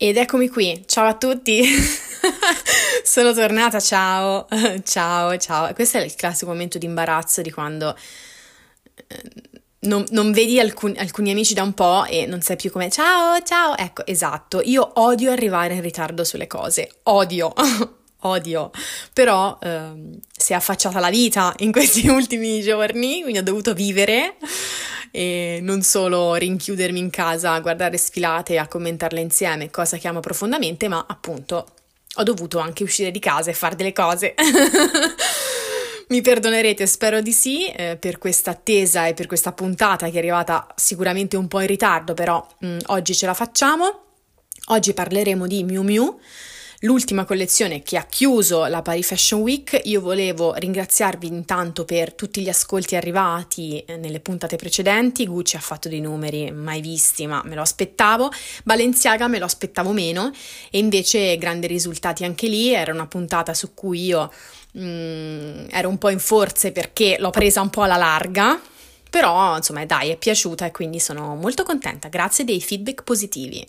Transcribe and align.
Ed 0.00 0.16
eccomi 0.16 0.48
qui, 0.48 0.84
ciao 0.86 1.08
a 1.08 1.14
tutti, 1.16 1.60
sono 3.02 3.32
tornata, 3.32 3.80
ciao, 3.80 4.46
ciao, 4.86 5.36
ciao. 5.38 5.74
Questo 5.74 5.98
è 5.98 6.02
il 6.02 6.14
classico 6.14 6.52
momento 6.52 6.78
di 6.78 6.86
imbarazzo 6.86 7.42
di 7.42 7.50
quando 7.50 7.98
eh, 8.94 9.22
non, 9.80 10.04
non 10.10 10.30
vedi 10.30 10.60
alcun, 10.60 10.94
alcuni 10.96 11.32
amici 11.32 11.52
da 11.52 11.64
un 11.64 11.74
po' 11.74 12.04
e 12.04 12.26
non 12.26 12.42
sai 12.42 12.54
più 12.54 12.70
come 12.70 12.90
ciao, 12.90 13.42
ciao. 13.42 13.76
Ecco, 13.76 14.06
esatto, 14.06 14.60
io 14.62 14.88
odio 15.00 15.32
arrivare 15.32 15.74
in 15.74 15.80
ritardo 15.80 16.22
sulle 16.22 16.46
cose, 16.46 16.98
odio, 17.02 17.52
odio, 18.22 18.70
però 19.12 19.58
eh, 19.60 20.20
si 20.30 20.52
è 20.52 20.54
affacciata 20.54 21.00
la 21.00 21.10
vita 21.10 21.52
in 21.58 21.72
questi 21.72 22.06
ultimi 22.06 22.60
giorni, 22.62 23.22
quindi 23.22 23.38
ho 23.38 23.42
dovuto 23.42 23.74
vivere 23.74 24.36
e 25.10 25.58
non 25.62 25.82
solo 25.82 26.34
rinchiudermi 26.34 26.98
in 26.98 27.10
casa 27.10 27.52
a 27.52 27.60
guardare 27.60 27.96
sfilate 27.96 28.54
e 28.54 28.58
a 28.58 28.68
commentarle 28.68 29.20
insieme, 29.20 29.70
cosa 29.70 29.96
che 29.96 30.08
amo 30.08 30.20
profondamente, 30.20 30.88
ma 30.88 31.04
appunto 31.08 31.66
ho 32.14 32.22
dovuto 32.22 32.58
anche 32.58 32.82
uscire 32.82 33.10
di 33.10 33.18
casa 33.18 33.50
e 33.50 33.54
fare 33.54 33.76
delle 33.76 33.92
cose. 33.92 34.34
Mi 36.08 36.22
perdonerete, 36.22 36.86
spero 36.86 37.20
di 37.20 37.32
sì, 37.32 37.66
eh, 37.66 37.96
per 38.00 38.18
questa 38.18 38.52
attesa 38.52 39.06
e 39.06 39.14
per 39.14 39.26
questa 39.26 39.52
puntata 39.52 40.06
che 40.08 40.14
è 40.14 40.18
arrivata 40.18 40.66
sicuramente 40.74 41.36
un 41.36 41.48
po' 41.48 41.60
in 41.60 41.66
ritardo, 41.66 42.14
però 42.14 42.44
mh, 42.60 42.66
mm, 42.66 42.78
oggi 42.86 43.14
ce 43.14 43.26
la 43.26 43.34
facciamo. 43.34 44.04
Oggi 44.70 44.94
parleremo 44.94 45.46
di 45.46 45.64
Miu 45.64 45.82
Miu 45.82 46.18
l'ultima 46.80 47.24
collezione 47.24 47.82
che 47.82 47.96
ha 47.96 48.04
chiuso 48.04 48.66
la 48.66 48.82
Paris 48.82 49.08
Fashion 49.08 49.40
Week. 49.40 49.80
Io 49.84 50.00
volevo 50.00 50.54
ringraziarvi 50.54 51.26
intanto 51.26 51.84
per 51.84 52.12
tutti 52.12 52.40
gli 52.40 52.48
ascolti 52.48 52.94
arrivati 52.94 53.80
eh, 53.80 53.96
nelle 53.96 54.20
puntate 54.20 54.56
precedenti. 54.56 55.26
Gucci 55.26 55.56
ha 55.56 55.60
fatto 55.60 55.88
dei 55.88 56.00
numeri 56.00 56.50
mai 56.52 56.80
visti, 56.80 57.26
ma 57.26 57.42
me 57.44 57.54
lo 57.54 57.62
aspettavo. 57.62 58.30
Balenciaga 58.62 59.26
me 59.26 59.38
lo 59.38 59.44
aspettavo 59.44 59.92
meno 59.92 60.30
e 60.70 60.78
invece 60.78 61.36
grandi 61.38 61.66
risultati 61.66 62.24
anche 62.24 62.46
lì. 62.46 62.72
Era 62.72 62.92
una 62.92 63.06
puntata 63.06 63.54
su 63.54 63.74
cui 63.74 64.04
io 64.04 64.30
mh, 64.72 64.82
mm, 64.82 65.66
ero 65.70 65.88
un 65.88 65.98
po' 65.98 66.10
in 66.10 66.20
forze 66.20 66.70
perché 66.70 67.16
l'ho 67.18 67.30
presa 67.30 67.60
un 67.60 67.70
po' 67.70 67.82
alla 67.82 67.96
larga 67.96 68.60
però, 69.10 69.56
insomma, 69.56 69.84
dai, 69.84 70.10
è 70.10 70.16
piaciuta 70.16 70.66
e 70.66 70.70
quindi 70.70 71.00
sono 71.00 71.34
molto 71.34 71.62
contenta. 71.62 72.08
Grazie 72.08 72.44
dei 72.44 72.60
feedback 72.60 73.02
positivi. 73.02 73.64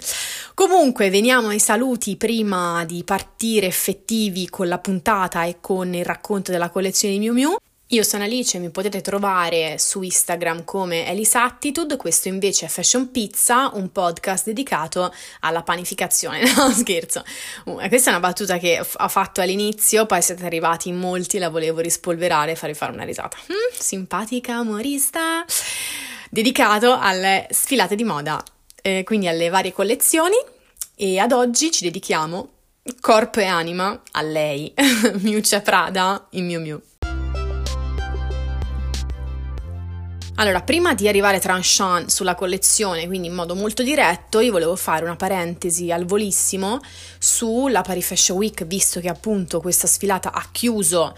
Comunque, 0.53 1.09
veniamo 1.09 1.49
ai 1.49 1.59
saluti 1.59 2.15
prima 2.15 2.83
di 2.85 3.03
partire 3.03 3.67
effettivi 3.67 4.49
con 4.49 4.67
la 4.67 4.79
puntata 4.79 5.43
e 5.45 5.57
con 5.61 5.93
il 5.93 6.05
racconto 6.05 6.51
della 6.51 6.69
collezione 6.69 7.13
di 7.13 7.19
Miu 7.19 7.33
Miu. 7.33 7.55
Io 7.91 8.03
sono 8.03 8.23
Alice, 8.23 8.59
mi 8.59 8.69
potete 8.69 9.01
trovare 9.01 9.79
su 9.79 10.03
Instagram 10.03 10.63
come 10.63 11.07
Elisattitude, 11.07 11.97
questo 11.97 12.27
invece 12.27 12.67
è 12.67 12.69
Fashion 12.69 13.09
Pizza, 13.09 13.71
un 13.73 13.91
podcast 13.91 14.45
dedicato 14.45 15.11
alla 15.39 15.63
panificazione, 15.63 16.43
no 16.53 16.69
scherzo. 16.69 17.23
Uh, 17.65 17.79
questa 17.87 18.11
è 18.11 18.13
una 18.13 18.19
battuta 18.19 18.59
che 18.59 18.79
ho 18.79 19.07
fatto 19.07 19.41
all'inizio, 19.41 20.05
poi 20.05 20.21
siete 20.21 20.45
arrivati 20.45 20.89
in 20.89 20.97
molti, 20.97 21.39
la 21.39 21.49
volevo 21.49 21.79
rispolverare 21.79 22.51
e 22.51 22.55
farvi 22.55 22.75
fare 22.75 22.91
una 22.91 23.05
risata. 23.05 23.37
Mm, 23.51 23.73
simpatica 23.73 24.59
umorista, 24.59 25.43
dedicato 26.29 26.95
alle 26.95 27.47
sfilate 27.49 27.95
di 27.95 28.03
moda, 28.03 28.39
eh, 28.83 29.01
quindi 29.03 29.27
alle 29.27 29.49
varie 29.49 29.73
collezioni 29.73 30.37
e 30.93 31.17
ad 31.17 31.31
oggi 31.31 31.71
ci 31.71 31.85
dedichiamo 31.85 32.49
corpo 33.01 33.39
e 33.39 33.45
anima 33.45 33.99
a 34.11 34.21
lei, 34.21 34.71
Miuccia 35.21 35.61
Prada 35.61 36.27
in 36.31 36.45
Miu 36.45 36.61
Miu. 36.61 36.88
Allora, 40.39 40.61
prima 40.61 40.93
di 40.93 41.09
arrivare 41.09 41.37
tranchant 41.37 42.07
sulla 42.07 42.33
collezione, 42.33 43.07
quindi 43.07 43.27
in 43.27 43.33
modo 43.33 43.55
molto 43.55 43.83
diretto, 43.83 44.39
io 44.39 44.53
volevo 44.53 44.77
fare 44.77 45.03
una 45.03 45.17
parentesi 45.17 45.91
al 45.91 46.05
volissimo 46.05 46.79
sulla 47.17 47.81
Paris 47.81 48.05
Fashion 48.05 48.37
Week, 48.37 48.65
visto 48.65 49.01
che 49.01 49.09
appunto 49.09 49.59
questa 49.59 49.85
sfilata 49.85 50.31
ha 50.31 50.47
chiuso 50.49 51.13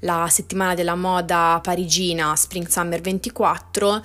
la 0.00 0.28
settimana 0.30 0.74
della 0.74 0.94
moda 0.94 1.58
parigina 1.62 2.36
Spring 2.36 2.68
Summer 2.68 3.00
24, 3.00 4.02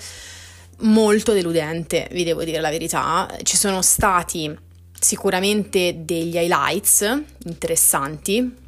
molto 0.84 1.34
deludente, 1.34 2.08
vi 2.14 2.24
devo 2.24 2.46
dire 2.46 2.62
la 2.62 2.70
verità. 2.70 3.30
Ci 3.44 3.58
sono 3.58 3.82
stati 3.82 4.58
sicuramente 4.98 6.06
degli 6.06 6.38
highlights 6.38 7.24
interessanti, 7.44 8.60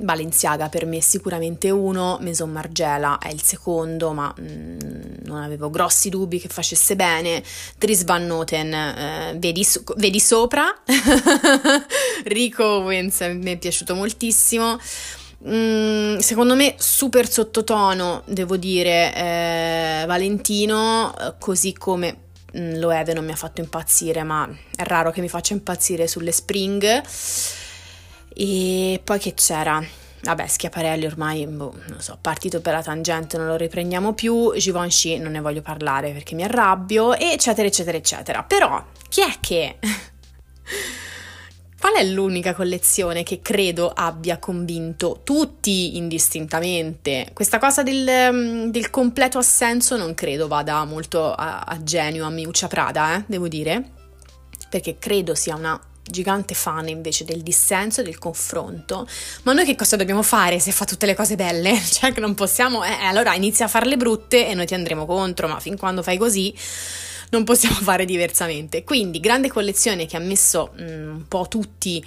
Balenciaga 0.00 0.68
per 0.68 0.86
me 0.86 0.96
è 0.96 1.00
sicuramente 1.00 1.70
uno, 1.70 2.18
Maison 2.20 2.50
Margiela 2.50 3.18
è 3.18 3.28
il 3.28 3.42
secondo, 3.42 4.12
ma 4.12 4.34
mm, 4.40 4.78
non 5.24 5.42
avevo 5.42 5.68
grossi 5.70 6.08
dubbi 6.08 6.40
che 6.40 6.48
facesse 6.48 6.96
bene. 6.96 7.42
Dries 7.76 8.04
Van 8.04 8.26
Noten, 8.26 8.72
eh, 8.72 9.34
vedi, 9.36 9.66
vedi, 9.96 10.18
sopra. 10.18 10.64
Rico 12.24 12.64
Owens 12.64 13.20
mi 13.20 13.52
è 13.52 13.58
piaciuto 13.58 13.94
moltissimo. 13.94 14.78
Mm, 15.46 16.18
secondo 16.18 16.54
me 16.54 16.74
super 16.78 17.30
sottotono, 17.30 18.22
devo 18.26 18.56
dire, 18.56 19.14
eh, 19.14 20.04
Valentino, 20.06 21.14
così 21.38 21.72
come 21.72 22.16
mm, 22.56 22.76
lo 22.76 22.90
Eve 22.90 23.12
non 23.12 23.24
mi 23.24 23.32
ha 23.32 23.36
fatto 23.36 23.60
impazzire, 23.60 24.22
ma 24.22 24.48
è 24.74 24.82
raro 24.82 25.10
che 25.10 25.20
mi 25.20 25.28
faccia 25.28 25.52
impazzire 25.52 26.06
sulle 26.06 26.32
spring. 26.32 27.02
E 28.34 29.00
poi 29.02 29.18
che 29.18 29.34
c'era? 29.34 29.82
Vabbè, 30.22 30.46
Schiaparelli 30.46 31.06
ormai, 31.06 31.46
boh, 31.46 31.74
non 31.88 32.00
so, 32.00 32.18
partito 32.20 32.60
per 32.60 32.74
la 32.74 32.82
tangente, 32.82 33.38
non 33.38 33.46
lo 33.46 33.56
riprendiamo 33.56 34.12
più, 34.12 34.52
Givenchy 34.54 35.18
non 35.18 35.32
ne 35.32 35.40
voglio 35.40 35.62
parlare 35.62 36.12
perché 36.12 36.34
mi 36.34 36.44
arrabbio, 36.44 37.14
eccetera, 37.14 37.66
eccetera, 37.66 37.96
eccetera. 37.96 38.42
Però, 38.42 38.84
chi 39.08 39.22
è 39.22 39.34
che... 39.40 39.78
Qual 41.80 41.94
è 41.94 42.04
l'unica 42.04 42.52
collezione 42.52 43.22
che 43.22 43.40
credo 43.40 43.90
abbia 43.90 44.38
convinto 44.38 45.22
tutti 45.24 45.96
indistintamente? 45.96 47.30
Questa 47.32 47.58
cosa 47.58 47.82
del, 47.82 48.68
del 48.70 48.90
completo 48.90 49.38
assenso 49.38 49.96
non 49.96 50.12
credo 50.12 50.46
vada 50.46 50.84
molto 50.84 51.32
a, 51.32 51.60
a 51.60 51.82
genio 51.82 52.26
a 52.26 52.30
Miuccia 52.30 52.68
Prada, 52.68 53.16
eh, 53.16 53.24
devo 53.26 53.48
dire, 53.48 53.92
perché 54.68 54.98
credo 54.98 55.34
sia 55.34 55.54
una 55.54 55.80
gigante 56.10 56.54
fan 56.54 56.88
invece 56.88 57.24
del 57.24 57.42
dissenso 57.42 58.00
e 58.00 58.04
del 58.04 58.18
confronto. 58.18 59.06
Ma 59.44 59.52
noi 59.52 59.64
che 59.64 59.76
cosa 59.76 59.96
dobbiamo 59.96 60.22
fare 60.22 60.58
se 60.58 60.72
fa 60.72 60.84
tutte 60.84 61.06
le 61.06 61.14
cose 61.14 61.36
belle? 61.36 61.78
Cioè 61.90 62.12
che 62.12 62.20
non 62.20 62.34
possiamo, 62.34 62.84
eh, 62.84 62.92
allora 63.02 63.34
inizia 63.34 63.66
a 63.66 63.68
farle 63.68 63.96
brutte 63.96 64.48
e 64.48 64.54
noi 64.54 64.66
ti 64.66 64.74
andremo 64.74 65.06
contro, 65.06 65.48
ma 65.48 65.60
fin 65.60 65.76
quando 65.76 66.02
fai 66.02 66.18
così 66.18 66.54
non 67.30 67.44
possiamo 67.44 67.76
fare 67.82 68.04
diversamente. 68.04 68.84
Quindi 68.84 69.20
grande 69.20 69.48
collezione 69.48 70.06
che 70.06 70.16
ha 70.16 70.20
messo 70.20 70.72
mh, 70.76 70.82
mm, 70.82 71.14
un 71.14 71.28
po' 71.28 71.46
tutti 71.48 72.04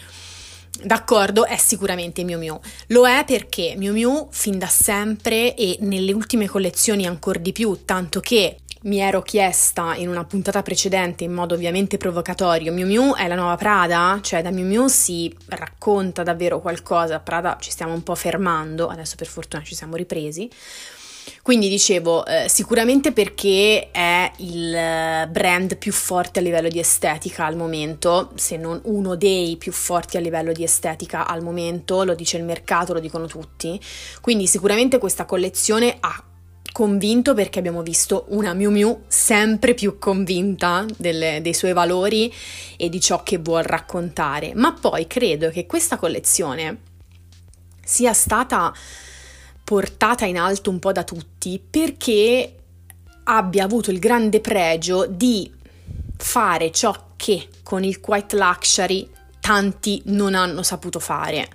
D'accordo, 0.81 1.45
è 1.45 1.55
sicuramente 1.57 2.23
Miu 2.23 2.39
Miu. 2.39 2.59
Lo 2.87 3.07
è 3.07 3.23
perché 3.25 3.75
Miu 3.77 3.93
Miu 3.93 4.27
fin 4.31 4.57
da 4.57 4.67
sempre 4.67 5.53
e 5.55 5.77
nelle 5.81 6.11
ultime 6.11 6.47
collezioni 6.47 7.05
ancora 7.05 7.37
di 7.37 7.51
più, 7.51 7.85
tanto 7.85 8.19
che 8.19 8.57
mi 8.83 8.99
ero 8.99 9.21
chiesta 9.21 9.95
in 9.95 10.09
una 10.09 10.25
puntata 10.25 10.61
precedente 10.61 11.23
in 11.23 11.31
modo 11.31 11.53
ovviamente 11.53 11.97
provocatorio, 11.97 12.73
Miu 12.73 12.85
Miu 12.85 13.13
è 13.13 13.27
la 13.27 13.35
nuova 13.35 13.55
Prada? 13.55 14.19
Cioè 14.21 14.41
da 14.41 14.51
Miu 14.51 14.65
Miu 14.65 14.87
si 14.87 15.33
racconta 15.47 16.23
davvero 16.23 16.59
qualcosa, 16.59 17.19
Prada 17.19 17.57
ci 17.59 17.71
stiamo 17.71 17.93
un 17.93 18.03
po' 18.03 18.15
fermando, 18.15 18.87
adesso 18.87 19.15
per 19.15 19.27
fortuna 19.27 19.63
ci 19.63 19.75
siamo 19.75 19.95
ripresi. 19.95 20.49
Quindi 21.41 21.69
dicevo, 21.69 22.25
eh, 22.25 22.49
sicuramente 22.49 23.13
perché 23.13 23.89
è 23.91 24.29
il 24.37 24.75
eh, 24.75 25.27
brand 25.29 25.77
più 25.77 25.93
forte 25.93 26.39
a 26.39 26.41
livello 26.41 26.67
di 26.67 26.79
estetica 26.79 27.45
al 27.45 27.55
momento, 27.55 28.31
se 28.35 28.57
non 28.57 28.81
uno 28.85 29.15
dei 29.15 29.55
più 29.55 29.71
forti 29.71 30.17
a 30.17 30.19
livello 30.19 30.51
di 30.51 30.63
estetica 30.63 31.25
al 31.25 31.41
momento, 31.41 32.03
lo 32.03 32.15
dice 32.15 32.35
il 32.35 32.43
mercato, 32.43 32.91
lo 32.91 32.99
dicono 32.99 33.27
tutti. 33.27 33.79
Quindi 34.19 34.47
sicuramente 34.47 34.97
questa 34.97 35.23
collezione 35.23 35.95
ha 36.01 36.23
convinto 36.73 37.33
perché 37.35 37.59
abbiamo 37.59 37.83
visto 37.83 38.25
una 38.29 38.53
Miu 38.53 38.71
Miu 38.71 39.03
sempre 39.07 39.75
più 39.75 39.99
convinta 39.99 40.85
delle, 40.97 41.39
dei 41.41 41.53
suoi 41.53 41.71
valori 41.71 42.33
e 42.75 42.89
di 42.89 42.99
ciò 42.99 43.23
che 43.23 43.37
vuol 43.37 43.63
raccontare. 43.63 44.53
Ma 44.55 44.73
poi 44.73 45.07
credo 45.07 45.49
che 45.51 45.65
questa 45.65 45.97
collezione 45.97 46.79
sia 47.81 48.11
stata 48.11 48.73
portata 49.63 50.25
in 50.25 50.37
alto 50.37 50.69
un 50.71 50.79
po' 50.79 50.91
da 50.91 51.03
tutti 51.03 51.61
perché 51.69 52.55
abbia 53.25 53.63
avuto 53.63 53.91
il 53.91 53.99
grande 53.99 54.41
pregio 54.41 55.05
di 55.05 55.49
fare 56.17 56.71
ciò 56.71 57.11
che 57.15 57.49
con 57.61 57.83
il 57.83 57.99
Quiet 57.99 58.33
Luxury 58.33 59.09
tanti 59.39 60.01
non 60.05 60.33
hanno 60.33 60.63
saputo 60.63 60.99
fare. 60.99 61.47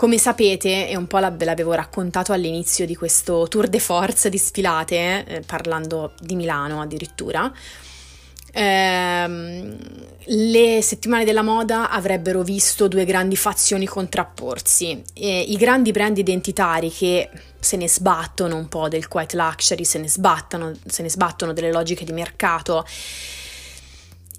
Come 0.00 0.16
sapete, 0.16 0.88
e 0.88 0.96
un 0.96 1.06
po' 1.06 1.18
ve 1.18 1.44
l'avevo 1.44 1.74
raccontato 1.74 2.32
all'inizio 2.32 2.86
di 2.86 2.96
questo 2.96 3.46
tour 3.48 3.68
de 3.68 3.78
force 3.78 4.30
di 4.30 4.38
sfilate, 4.38 5.26
eh, 5.26 5.40
parlando 5.42 6.14
di 6.18 6.36
Milano 6.36 6.80
addirittura, 6.80 7.52
ehm, 8.50 9.76
le 10.24 10.80
settimane 10.80 11.26
della 11.26 11.42
moda 11.42 11.90
avrebbero 11.90 12.40
visto 12.40 12.88
due 12.88 13.04
grandi 13.04 13.36
fazioni 13.36 13.84
contrapporsi. 13.84 15.02
E 15.12 15.40
I 15.40 15.56
grandi 15.58 15.90
brand 15.90 16.16
identitari 16.16 16.90
che 16.90 17.28
se 17.60 17.76
ne 17.76 17.86
sbattono 17.86 18.56
un 18.56 18.68
po' 18.68 18.88
del 18.88 19.06
quiet 19.06 19.34
luxury, 19.34 19.84
se 19.84 19.98
ne, 19.98 20.08
sbattono, 20.08 20.72
se 20.86 21.02
ne 21.02 21.10
sbattono 21.10 21.52
delle 21.52 21.70
logiche 21.70 22.06
di 22.06 22.12
mercato 22.12 22.86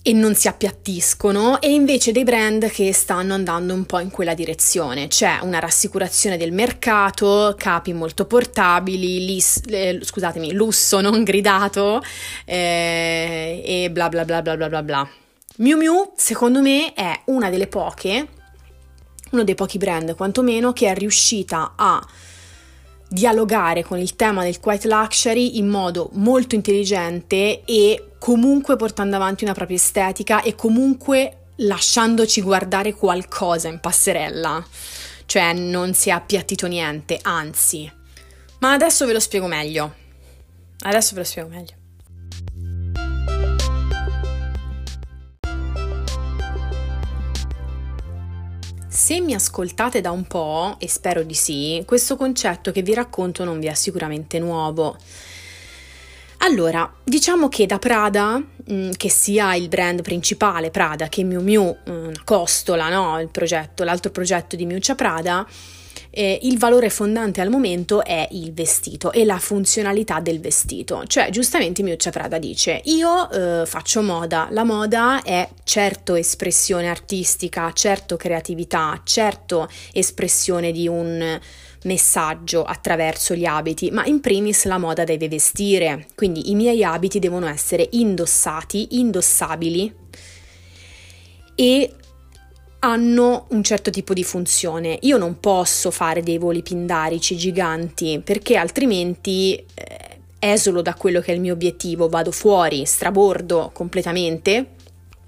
e 0.04 0.14
non 0.14 0.34
si 0.34 0.48
appiattiscono 0.48 1.62
e 1.62 1.70
invece 1.70 2.12
dei 2.12 2.24
brand 2.24 2.70
che 2.72 2.92
stanno 2.92 3.34
andando 3.34 3.74
un 3.74 3.86
po' 3.86 4.00
in 4.00 4.10
quella 4.10 4.34
direzione. 4.34 5.08
C'è 5.08 5.40
una 5.42 5.60
rassicurazione 5.60 6.38
del 6.38 6.52
mercato, 6.52 7.56
capi 7.58 7.94
molto 7.94 8.26
portabili, 8.26 9.26
lis, 9.26 9.62
eh, 9.68 10.00
scusatemi, 10.02 10.54
lusso 10.54 11.02
non 11.02 11.24
gridato 11.24 12.02
eh, 12.46 13.62
e 13.64 13.92
bla 13.92 14.10
bla 14.10 14.26
bla 14.26 14.42
bla 14.42 14.58
bla 14.58 14.70
bla 14.70 14.84
bla. 14.84 15.10
Miu 15.58 15.78
Miu 15.78 16.14
secondo 16.16 16.62
me 16.62 16.94
è 16.94 17.22
una 17.26 17.50
delle 17.50 17.68
poche, 17.68 18.28
uno 19.32 19.44
dei 19.44 19.56
pochi 19.56 19.78
brand 19.78 20.16
quantomeno 20.16 20.74
che 20.74 20.88
è 20.88 20.96
riuscita 20.96 21.74
a 21.76 22.04
dialogare 23.12 23.84
con 23.84 24.00
il 24.00 24.16
tema 24.16 24.42
del 24.42 24.62
quiet 24.62 24.86
luxury 24.86 25.58
in 25.58 25.68
modo 25.68 26.10
molto 26.14 26.56
intelligente 26.56 27.64
e 27.66 28.14
comunque 28.18 28.78
portando 28.78 29.18
avanti 29.18 29.44
una 29.44 29.54
propria 29.54 29.76
estetica 29.76 30.42
e 30.42 30.56
comunque 30.56 31.48
lasciandoci 31.58 32.42
guardare 32.42 32.94
qualcosa 32.94 33.68
in 33.68 33.82
passerella. 33.82 34.66
Cioè 35.26 35.52
non 35.54 35.94
si 35.94 36.08
è 36.08 36.14
appiattito 36.14 36.68
niente, 36.68 37.20
anzi. 37.22 37.92
Ma 38.60 38.72
adesso 38.72 39.06
ve 39.06 39.14
lo 39.14 39.20
spiego 39.20 39.48
meglio. 39.48 39.94
Adesso 40.80 41.14
ve 41.14 41.20
lo 41.20 41.26
spiego 41.26 41.50
meglio. 41.50 41.81
Se 49.12 49.20
mi 49.20 49.34
ascoltate 49.34 50.00
da 50.00 50.12
un 50.12 50.24
po', 50.24 50.78
e 50.80 50.88
spero 50.88 51.24
di 51.24 51.34
sì, 51.34 51.84
questo 51.86 52.16
concetto 52.16 52.72
che 52.72 52.82
vi 52.82 52.94
racconto 52.94 53.44
non 53.44 53.60
vi 53.60 53.68
è 53.68 53.74
sicuramente 53.74 54.40
nuovo. 54.40 54.96
Allora, 56.38 56.90
diciamo 57.04 57.50
che 57.50 57.66
da 57.66 57.78
Prada, 57.78 58.42
mm, 58.72 58.92
che 58.92 59.10
sia 59.10 59.54
il 59.56 59.68
brand 59.68 60.02
principale 60.02 60.72
Prada 60.72 61.10
che 61.10 61.24
Miu 61.24 61.42
Miu, 61.42 61.76
una 61.88 62.22
costola, 62.24 62.88
no? 62.88 63.28
Progetto, 63.30 63.84
l'altro 63.84 64.12
progetto 64.12 64.56
di 64.56 64.66
Miuccia 64.66 64.96
Prada, 64.96 65.46
eh, 66.12 66.40
il 66.44 66.58
valore 66.58 66.90
fondante 66.90 67.42
al 67.42 67.50
momento 67.50 68.04
è 68.04 68.28
il 68.32 68.54
vestito 68.54 69.12
e 69.12 69.26
la 69.26 69.40
funzionalità 69.40 70.20
del 70.20 70.40
vestito. 70.40 71.04
Cioè, 71.08 71.30
giustamente 71.30 71.82
Miuccia 71.82 72.12
Prada 72.12 72.38
dice: 72.38 72.82
Io 72.86 73.30
eh, 73.32 73.66
faccio 73.66 74.02
moda, 74.02 74.48
la 74.52 74.64
moda 74.64 75.24
è 75.24 75.48
certo 75.64 76.16
espressione 76.16 76.90
artistica, 76.90 77.72
certo 77.74 78.18
creatività, 78.18 79.02
certo 79.04 79.70
espressione 79.94 80.72
di 80.72 80.88
un 80.88 81.40
messaggio 81.84 82.64
attraverso 82.64 83.34
gli 83.34 83.46
abiti, 83.46 83.90
ma 83.90 84.06
in 84.06 84.20
primis 84.20 84.66
la 84.66 84.78
moda 84.78 85.04
deve 85.04 85.28
vestire, 85.28 86.08
quindi 86.16 86.52
i 86.52 86.56
miei 86.56 86.84
abiti 86.84 87.20
devono 87.20 87.48
essere 87.48 87.88
indossati, 87.92 89.00
indossabili 89.00 89.92
e 91.56 91.94
hanno 92.84 93.46
un 93.50 93.64
certo 93.64 93.90
tipo 93.92 94.14
di 94.14 94.24
funzione. 94.24 94.98
Io 95.02 95.18
non 95.18 95.40
posso 95.40 95.92
fare 95.92 96.24
dei 96.24 96.38
voli 96.38 96.62
pindarici 96.62 97.38
giganti 97.38 98.22
perché 98.24 98.56
altrimenti 98.56 99.56
eh, 99.56 100.20
esolo 100.40 100.82
da 100.82 100.96
quello 100.96 101.22
che 101.22 101.32
è 101.32 101.36
il 101.36 101.42
mio 101.42 101.54
obiettivo, 101.54 102.10
vado 102.10 102.32
fuori, 102.32 102.86
strabordo 102.86 103.70
completamente 103.74 104.80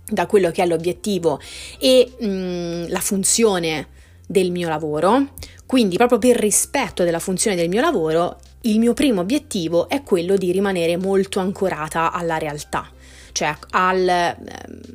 da 0.05 0.25
quello 0.25 0.51
che 0.51 0.63
è 0.63 0.65
l'obiettivo 0.65 1.39
e 1.79 2.11
mh, 2.19 2.25
mm, 2.25 2.85
la 2.87 2.99
funzione 2.99 3.87
del 4.27 4.49
mio 4.51 4.67
lavoro. 4.67 5.33
Quindi 5.65 5.95
proprio 5.97 6.17
per 6.17 6.37
rispetto 6.37 7.03
della 7.03 7.19
funzione 7.19 7.55
del 7.55 7.69
mio 7.69 7.81
lavoro, 7.81 8.39
il 8.61 8.79
mio 8.79 8.93
primo 8.93 9.21
obiettivo 9.21 9.87
è 9.89 10.01
quello 10.01 10.37
di 10.37 10.51
rimanere 10.51 10.97
molto 10.97 11.39
ancorata 11.39 12.11
alla 12.11 12.37
realtà, 12.37 12.89
cioè 13.31 13.55
al... 13.71 14.07
Ehm, 14.07 14.92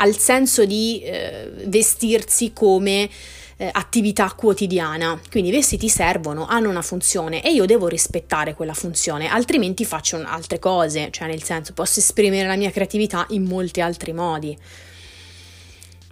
al 0.00 0.16
senso 0.16 0.64
di 0.64 1.00
eh, 1.02 1.50
vestirsi 1.66 2.52
come 2.52 3.08
eh, 3.56 3.68
attività 3.70 4.32
quotidiana. 4.32 5.20
Quindi 5.30 5.50
i 5.50 5.52
vestiti 5.52 5.88
servono, 5.88 6.46
hanno 6.46 6.70
una 6.70 6.82
funzione 6.82 7.42
e 7.44 7.52
io 7.52 7.66
devo 7.66 7.86
rispettare 7.86 8.54
quella 8.54 8.72
funzione, 8.72 9.28
altrimenti 9.28 9.84
faccio 9.84 10.20
altre 10.24 10.58
cose, 10.58 11.10
cioè 11.10 11.28
nel 11.28 11.42
senso 11.42 11.74
posso 11.74 12.00
esprimere 12.00 12.48
la 12.48 12.56
mia 12.56 12.70
creatività 12.70 13.26
in 13.30 13.44
molti 13.44 13.80
altri 13.82 14.12
modi. 14.12 14.56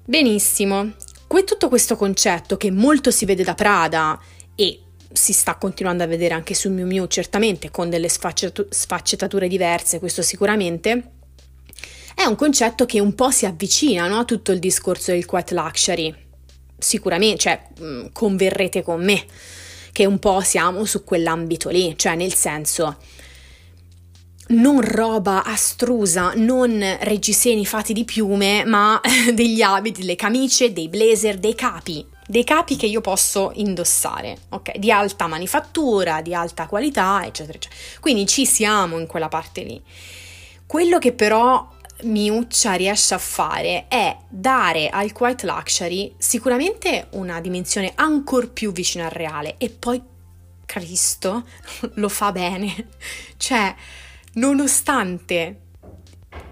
Benissimo, 0.04 0.92
que- 1.26 1.44
tutto 1.44 1.68
questo 1.68 1.96
concetto 1.96 2.56
che 2.58 2.70
molto 2.70 3.10
si 3.10 3.24
vede 3.24 3.44
da 3.44 3.54
Prada 3.54 4.20
e 4.54 4.80
si 5.10 5.32
sta 5.32 5.54
continuando 5.56 6.02
a 6.02 6.06
vedere 6.06 6.34
anche 6.34 6.52
su 6.52 6.70
Miu 6.70 6.86
Miu, 6.86 7.06
certamente 7.06 7.70
con 7.70 7.88
delle 7.88 8.08
sfaccettature 8.10 9.48
diverse, 9.48 9.98
questo 9.98 10.20
sicuramente 10.20 11.12
è 12.18 12.24
un 12.24 12.34
concetto 12.34 12.84
che 12.84 12.98
un 12.98 13.14
po' 13.14 13.30
si 13.30 13.46
avvicina 13.46 14.08
no, 14.08 14.18
a 14.18 14.24
tutto 14.24 14.50
il 14.50 14.58
discorso 14.58 15.12
del 15.12 15.24
quiet 15.24 15.52
luxury. 15.52 16.12
Sicuramente, 16.76 17.38
cioè, 17.38 17.62
mm, 17.80 18.06
converrete 18.12 18.82
con 18.82 19.04
me 19.04 19.24
che 19.92 20.04
un 20.04 20.18
po' 20.18 20.40
siamo 20.40 20.84
su 20.84 21.04
quell'ambito 21.04 21.68
lì, 21.68 21.96
cioè 21.96 22.16
nel 22.16 22.34
senso 22.34 22.96
non 24.48 24.80
roba 24.80 25.44
astrusa, 25.44 26.32
non 26.34 26.82
reggiseni 27.02 27.64
fatti 27.64 27.92
di 27.92 28.04
piume, 28.04 28.64
ma 28.64 29.00
degli 29.32 29.62
abiti, 29.62 30.00
delle 30.00 30.16
camicie, 30.16 30.72
dei 30.72 30.88
blazer, 30.88 31.38
dei 31.38 31.54
capi, 31.54 32.04
dei 32.26 32.42
capi 32.42 32.74
che 32.74 32.86
io 32.86 33.00
posso 33.00 33.52
indossare, 33.54 34.38
ok? 34.48 34.78
Di 34.78 34.90
alta 34.90 35.28
manifattura, 35.28 36.20
di 36.20 36.34
alta 36.34 36.66
qualità, 36.66 37.20
eccetera, 37.24 37.56
eccetera. 37.56 37.80
Quindi 38.00 38.26
ci 38.26 38.44
siamo 38.44 38.98
in 38.98 39.06
quella 39.06 39.28
parte 39.28 39.62
lì. 39.62 39.80
Quello 40.66 40.98
che 40.98 41.12
però 41.12 41.76
Miuccia 42.02 42.74
riesce 42.74 43.14
a 43.14 43.18
fare 43.18 43.86
è 43.88 44.16
dare 44.28 44.88
al 44.88 45.12
quiet 45.12 45.42
luxury 45.42 46.14
sicuramente 46.16 47.08
una 47.12 47.40
dimensione 47.40 47.92
ancora 47.96 48.46
più 48.46 48.70
vicina 48.70 49.06
al 49.06 49.10
reale 49.10 49.56
e 49.58 49.68
poi 49.70 50.00
Cristo 50.64 51.44
lo 51.94 52.08
fa 52.08 52.30
bene. 52.30 52.88
Cioè, 53.36 53.74
nonostante 54.34 55.62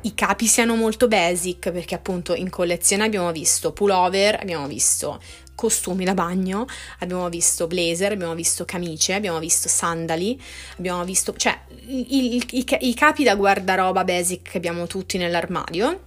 i 0.02 0.14
capi 0.14 0.46
siano 0.46 0.74
molto 0.74 1.06
basic, 1.06 1.70
perché 1.70 1.94
appunto 1.94 2.34
in 2.34 2.48
collezione 2.48 3.04
abbiamo 3.04 3.30
visto 3.30 3.72
pullover, 3.72 4.38
abbiamo 4.40 4.66
visto 4.66 5.20
costumi 5.56 6.04
da 6.04 6.14
bagno, 6.14 6.66
abbiamo 7.00 7.28
visto 7.28 7.66
blazer, 7.66 8.12
abbiamo 8.12 8.36
visto 8.36 8.64
camicie, 8.64 9.14
abbiamo 9.14 9.40
visto 9.40 9.68
sandali, 9.68 10.40
abbiamo 10.78 11.04
visto, 11.04 11.34
cioè 11.36 11.58
i, 11.86 12.36
i, 12.36 12.66
i, 12.80 12.94
capi 12.94 13.24
da 13.24 13.34
guardaroba 13.34 14.04
basic 14.04 14.50
che 14.50 14.58
abbiamo 14.58 14.86
tutti 14.86 15.18
nell'armadio, 15.18 16.02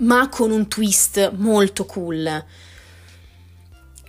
ma 0.00 0.28
con 0.28 0.50
un 0.50 0.68
twist 0.68 1.32
molto 1.32 1.86
cool 1.86 2.44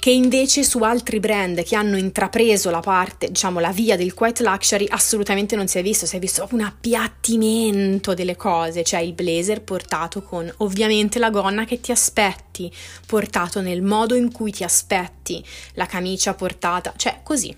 che 0.08 0.14
invece 0.14 0.64
su 0.64 0.80
altri 0.84 1.20
brand 1.20 1.62
che 1.64 1.76
hanno 1.76 1.98
intrapreso 1.98 2.70
la 2.70 2.80
parte, 2.80 3.28
diciamo, 3.28 3.60
la 3.60 3.74
via 3.74 3.98
del 3.98 4.14
quiet 4.14 4.40
luxury 4.40 4.86
assolutamente 4.88 5.58
non 5.58 5.68
si 5.68 5.80
è 5.80 5.82
visto, 5.82 6.06
si 6.06 6.16
è 6.16 6.20
visto 6.20 6.48
un 6.52 6.62
appiattimento 6.62 8.14
delle 8.14 8.38
cose, 8.38 8.86
cioè 8.86 9.02
il 9.02 9.12
blazer 9.12 9.64
portato 9.64 10.22
con 10.22 10.50
ovviamente 10.60 11.20
la 11.20 11.30
gonna 11.30 11.66
che 11.66 11.82
ti 11.82 11.92
aspetti, 11.92 12.72
portato 13.06 13.60
nel 13.60 13.82
modo 13.82 14.16
in 14.16 14.32
cui 14.32 14.54
ti 14.54 14.64
aspetti, 14.64 15.44
la 15.74 15.88
camicia 15.88 16.34
portata, 16.36 16.94
cioè 16.96 17.20
così. 17.22 17.54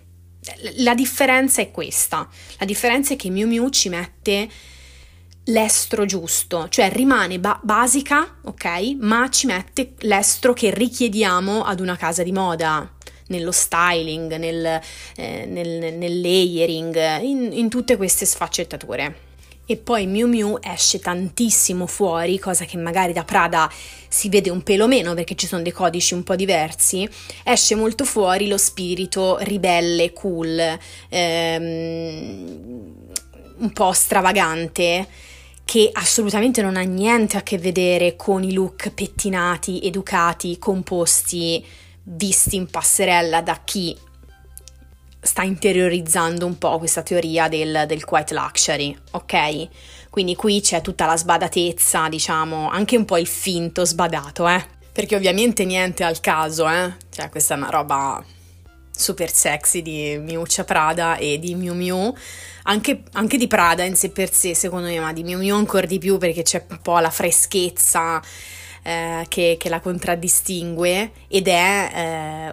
La 0.78 0.96
differenza 0.96 1.62
è 1.62 1.70
questa, 1.70 2.28
la 2.58 2.66
differenza 2.66 3.14
è 3.14 3.16
che 3.16 3.30
Miu 3.30 3.46
Miu 3.46 3.70
ci 3.70 3.90
mette 3.90 4.50
l'estro 5.50 6.06
giusto, 6.06 6.68
cioè 6.70 6.90
rimane 6.92 7.40
ba- 7.40 7.60
basica, 7.62 8.38
ok, 8.44 8.96
ma 9.00 9.30
ci 9.30 9.46
mette 9.46 9.94
l'estro 10.00 10.54
che 10.54 10.74
richiediamo 10.74 11.64
ad 11.64 11.80
una 11.80 11.96
casa 11.96 12.24
di 12.24 12.32
moda, 12.32 12.90
nello 13.28 13.52
styling, 13.52 14.36
nel, 14.38 14.82
eh, 15.16 15.46
nel, 15.46 15.94
nel 15.94 16.22
layering, 16.22 17.22
in, 17.22 17.50
in 17.54 17.70
tutte 17.70 17.96
queste 17.98 18.26
sfaccettature. 18.26 19.28
E 19.66 19.78
poi 19.78 20.08
Miu 20.08 20.28
Miu 20.28 20.58
esce 20.60 21.00
tantissimo 21.00 21.86
fuori, 21.86 22.40
cosa 22.40 22.66
che 22.66 22.76
magari 22.78 23.14
da 23.14 23.24
Prada 23.24 23.72
si 24.08 24.28
vede 24.28 24.50
un 24.50 24.64
pelo 24.64 24.88
meno 24.88 25.14
perché 25.14 25.36
ci 25.36 25.46
sono 25.46 25.62
dei 25.62 25.72
codici 25.72 26.16
un 26.16 26.24
po' 26.24 26.36
diversi, 26.36 27.08
esce 27.44 27.76
molto 27.76 28.04
fuori 28.04 28.48
lo 28.48 28.58
spirito 28.58 29.38
ribelle, 29.42 30.12
cool, 30.12 30.76
ehm, 31.10 32.58
un 33.58 33.72
po' 33.72 33.92
stravagante 33.92 35.08
che 35.70 35.88
assolutamente 35.94 36.64
non 36.64 36.78
ha 36.78 36.82
niente 36.82 37.38
a 37.38 37.44
che 37.44 37.60
vedere 37.60 38.16
con 38.16 38.44
i 38.44 38.54
look 38.54 38.90
pettinati, 38.90 39.80
educati, 39.84 40.58
composti, 40.58 41.64
visti 42.02 42.56
in 42.56 42.66
passerella 42.66 43.44
da 43.44 43.62
chi 43.64 43.96
sta 45.22 45.44
interiorizzando 45.44 46.48
un 46.48 46.58
po' 46.58 46.80
questa 46.80 47.04
teoria 47.04 47.48
del, 47.50 47.84
del 47.86 48.04
quiet 48.04 48.32
luxury, 48.32 48.98
ok? 49.12 49.68
Quindi 50.10 50.36
qui 50.36 50.60
c'è 50.60 50.82
tutta 50.82 51.06
la 51.06 51.16
sbadatezza, 51.16 52.10
diciamo, 52.10 52.68
anche 52.72 52.98
un 52.98 53.06
po' 53.06 53.20
il 53.20 53.28
finto 53.28 53.86
sbadato, 53.86 54.48
eh? 54.48 54.66
Perché 54.92 55.16
ovviamente 55.16 55.66
niente 55.66 56.04
al 56.04 56.20
caso, 56.20 56.68
eh? 56.68 56.96
Cioè, 57.12 57.30
questa 57.30 57.54
è 57.54 57.58
una 57.58 57.70
roba 57.70 58.26
super 58.90 59.32
sexy 59.32 59.84
di 59.84 60.18
Miuccia 60.20 60.64
Prada 60.64 61.18
e 61.18 61.38
di 61.38 61.54
Miu 61.54 61.76
Miu 61.76 62.12
anche, 62.70 63.04
anche, 63.14 63.38
di 63.38 63.48
Prada 63.48 63.84
in 63.84 63.96
sé 63.96 64.12
per 64.12 64.32
sé, 64.32 64.54
secondo 64.54 64.88
me, 64.88 65.00
ma 65.00 65.12
di 65.12 65.24
Miu 65.24 65.40
Miu 65.40 65.56
ancora 65.56 65.88
di 65.88 65.98
più 65.98 66.18
perché 66.18 66.44
c'è 66.44 66.66
un 66.70 66.80
po' 66.82 67.00
la 67.00 67.10
freschezza 67.10 68.22
eh, 68.84 69.26
che, 69.28 69.58
che, 69.60 69.70
la 69.70 69.80
contraddistingue 69.80 71.12
ed 71.28 71.48
è 71.48 71.92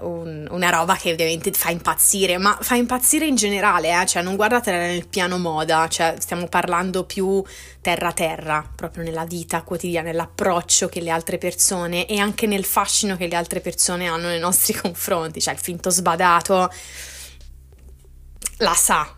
eh, 0.01 0.05
un, 0.05 0.49
una 0.51 0.71
roba 0.71 0.97
che 0.97 1.13
ovviamente 1.13 1.53
fa 1.53 1.71
impazzire, 1.71 2.39
ma 2.39 2.57
fa 2.61 2.77
impazzire 2.77 3.27
in 3.27 3.35
generale, 3.37 4.01
eh? 4.01 4.07
cioè 4.07 4.23
non 4.23 4.37
guardatela 4.37 4.79
nel 4.79 5.07
piano 5.07 5.39
moda, 5.39 5.87
cioè 5.89 6.15
stiamo 6.19 6.49
parlando 6.49 7.05
più 7.05 7.45
terra 7.83 8.13
terra, 8.13 8.69
proprio 8.75 9.05
nella 9.05 9.27
vita 9.27 9.63
quotidiana, 9.63 10.09
nell'approccio 10.09 10.89
che 10.89 11.01
le 11.01 11.11
altre 11.11 11.37
persone 11.37 12.07
e 12.07 12.19
anche 12.19 12.47
nel 12.47 12.65
fascino 12.65 13.17
che 13.17 13.29
le 13.29 13.37
altre 13.37 13.61
persone 13.61 14.07
hanno 14.07 14.29
nei 14.29 14.41
nostri 14.41 14.73
confronti, 14.81 15.43
cioè 15.43 15.53
il 15.53 15.61
finto 15.61 15.91
sbadato 15.91 16.71
la 18.61 18.73
sa, 18.73 19.16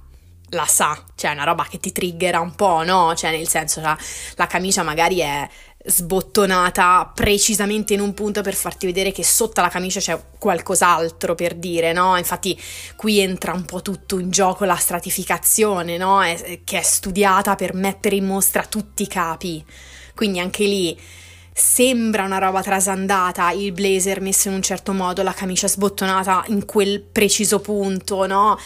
la 0.50 0.66
sa, 0.66 1.02
cioè 1.14 1.30
è 1.30 1.34
una 1.34 1.44
roba 1.44 1.64
che 1.64 1.78
ti 1.78 1.92
triggera 1.92 2.40
un 2.40 2.54
po', 2.54 2.82
no? 2.84 3.14
Cioè 3.14 3.30
nel 3.30 3.48
senso 3.48 3.80
la, 3.80 3.96
la 4.36 4.46
camicia 4.46 4.82
magari 4.82 5.18
è 5.18 5.48
sbottonata 5.84 7.12
precisamente 7.14 7.94
in 7.94 8.00
un 8.00 8.12
punto 8.12 8.42
per 8.42 8.54
farti 8.54 8.84
vedere 8.86 9.12
che 9.12 9.24
sotto 9.24 9.60
la 9.60 9.68
camicia 9.68 10.00
c'è 10.00 10.20
qualcos'altro 10.38 11.34
per 11.34 11.54
dire, 11.54 11.92
no? 11.92 12.16
Infatti 12.16 12.58
qui 12.96 13.20
entra 13.20 13.52
un 13.52 13.64
po' 13.64 13.82
tutto 13.82 14.18
in 14.18 14.30
gioco 14.30 14.64
la 14.64 14.76
stratificazione, 14.76 15.96
no? 15.96 16.22
È, 16.22 16.60
che 16.64 16.78
è 16.78 16.82
studiata 16.82 17.54
per 17.54 17.74
mettere 17.74 18.16
in 18.16 18.26
mostra 18.26 18.64
tutti 18.64 19.02
i 19.02 19.08
capi. 19.08 19.64
Quindi 20.14 20.40
anche 20.40 20.64
lì 20.64 20.98
sembra 21.52 22.24
una 22.24 22.38
roba 22.38 22.62
trasandata, 22.62 23.50
il 23.50 23.72
blazer 23.72 24.20
messo 24.20 24.48
in 24.48 24.54
un 24.54 24.62
certo 24.62 24.92
modo, 24.92 25.22
la 25.22 25.32
camicia 25.32 25.66
sbottonata 25.66 26.44
in 26.48 26.64
quel 26.64 27.00
preciso 27.00 27.60
punto, 27.60 28.26
no? 28.26 28.58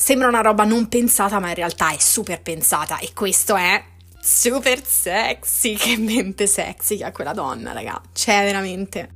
Sembra 0.00 0.28
una 0.28 0.40
roba 0.40 0.64
non 0.64 0.88
pensata, 0.88 1.38
ma 1.40 1.50
in 1.50 1.54
realtà 1.56 1.92
è 1.92 1.98
super 1.98 2.40
pensata 2.40 2.98
e 3.00 3.10
questo 3.12 3.54
è 3.54 3.84
super 4.18 4.82
sexy, 4.82 5.74
che 5.76 5.98
mente 5.98 6.46
sexy 6.46 6.96
che 6.96 7.04
ha 7.04 7.12
quella 7.12 7.34
donna, 7.34 7.72
raga. 7.72 8.00
C'è 8.10 8.42
veramente. 8.42 9.10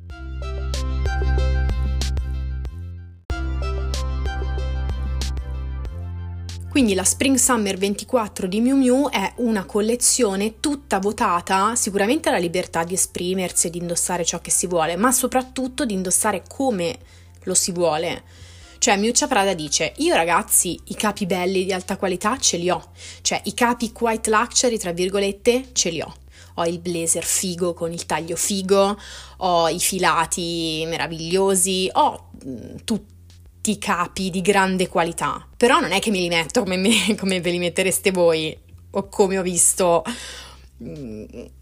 Quindi 6.69 6.93
la 6.93 7.05
Spring 7.05 7.37
Summer 7.37 7.79
24 7.79 8.47
di 8.47 8.61
Miu 8.61 8.77
Miu 8.77 9.09
è 9.09 9.33
una 9.37 9.65
collezione 9.65 10.61
tutta 10.61 10.99
votata 10.99 11.75
sicuramente 11.77 12.29
alla 12.29 12.37
libertà 12.37 12.85
di 12.85 12.93
esprimersi 12.93 13.69
e 13.69 13.71
di 13.71 13.79
indossare 13.79 14.27
ciò 14.27 14.39
che 14.43 14.51
si 14.51 14.67
vuole, 14.67 14.97
ma 14.97 15.13
soprattutto 15.13 15.87
di 15.87 15.95
indossare 15.95 16.43
come 16.47 16.99
lo 17.45 17.55
si 17.55 17.73
vuole. 17.73 18.44
Cioè, 18.85 18.99
Miuccia 18.99 19.27
Prada 19.27 19.55
dice: 19.55 19.95
Io 19.97 20.15
ragazzi, 20.15 20.79
i 20.89 20.95
capi 20.95 21.25
belli 21.25 21.65
di 21.65 21.73
alta 21.73 21.97
qualità 21.97 22.37
ce 22.37 22.59
li 22.59 22.69
ho. 22.69 22.91
Cioè, 23.23 23.41
i 23.45 23.55
capi 23.55 23.93
quite 23.93 24.29
luxury, 24.29 24.77
tra 24.77 24.93
virgolette, 24.93 25.71
ce 25.73 25.89
li 25.89 26.03
ho. 26.03 26.15
Ho 26.57 26.67
il 26.67 26.81
blazer 26.81 27.25
figo 27.25 27.73
con 27.73 27.93
il 27.93 28.05
taglio 28.05 28.37
figo, 28.37 28.99
ho 29.39 29.69
i 29.69 29.79
filati 29.79 30.85
meravigliosi, 30.87 31.89
ho 31.95 32.29
mm, 32.47 32.77
tutti 32.85 33.71
i 33.71 33.79
capi 33.79 34.29
di 34.29 34.43
grande 34.43 34.87
qualità. 34.89 35.49
Però 35.57 35.81
non 35.81 35.93
è 35.93 35.99
che 35.99 36.11
me 36.11 36.19
li 36.19 36.29
metto 36.29 36.61
come, 36.61 36.77
me, 36.77 36.93
come 37.17 37.41
ve 37.41 37.53
li 37.53 37.59
mettereste 37.59 38.11
voi 38.11 38.55
o 38.91 39.09
come 39.09 39.39
ho 39.39 39.43
visto 39.43 40.05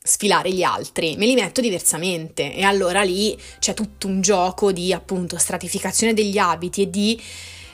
sfilare 0.02 0.52
gli 0.52 0.62
altri, 0.62 1.16
me 1.16 1.26
li 1.26 1.34
metto 1.34 1.60
diversamente 1.60 2.54
e 2.54 2.62
allora 2.62 3.02
lì 3.02 3.38
c'è 3.58 3.74
tutto 3.74 4.06
un 4.06 4.20
gioco 4.20 4.72
di 4.72 4.92
appunto 4.92 5.36
stratificazione 5.36 6.14
degli 6.14 6.38
abiti 6.38 6.82
e 6.82 6.90
di 6.90 7.22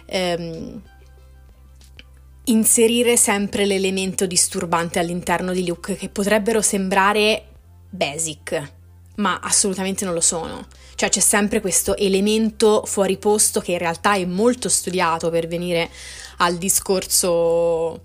ehm, 0.07 0.83
inserire 2.45 3.17
sempre 3.17 3.67
l'elemento 3.67 4.27
disturbante 4.27 4.99
all'interno 4.99 5.53
di 5.53 5.67
look 5.67 5.95
che 5.97 6.09
potrebbero 6.09 6.61
sembrare 6.61 7.45
basic, 7.89 8.73
ma 9.17 9.39
assolutamente 9.41 10.05
non 10.05 10.15
lo 10.15 10.21
sono. 10.21 10.67
Cioè 10.95 11.09
c'è 11.09 11.21
sempre 11.21 11.61
questo 11.61 11.97
elemento 11.97 12.83
fuori 12.85 13.17
posto 13.19 13.61
che 13.61 13.73
in 13.73 13.79
realtà 13.79 14.15
è 14.15 14.25
molto 14.25 14.69
studiato 14.69 15.31
per 15.31 15.47
venire 15.47 15.89
al 16.39 16.57
discorso 16.57 18.01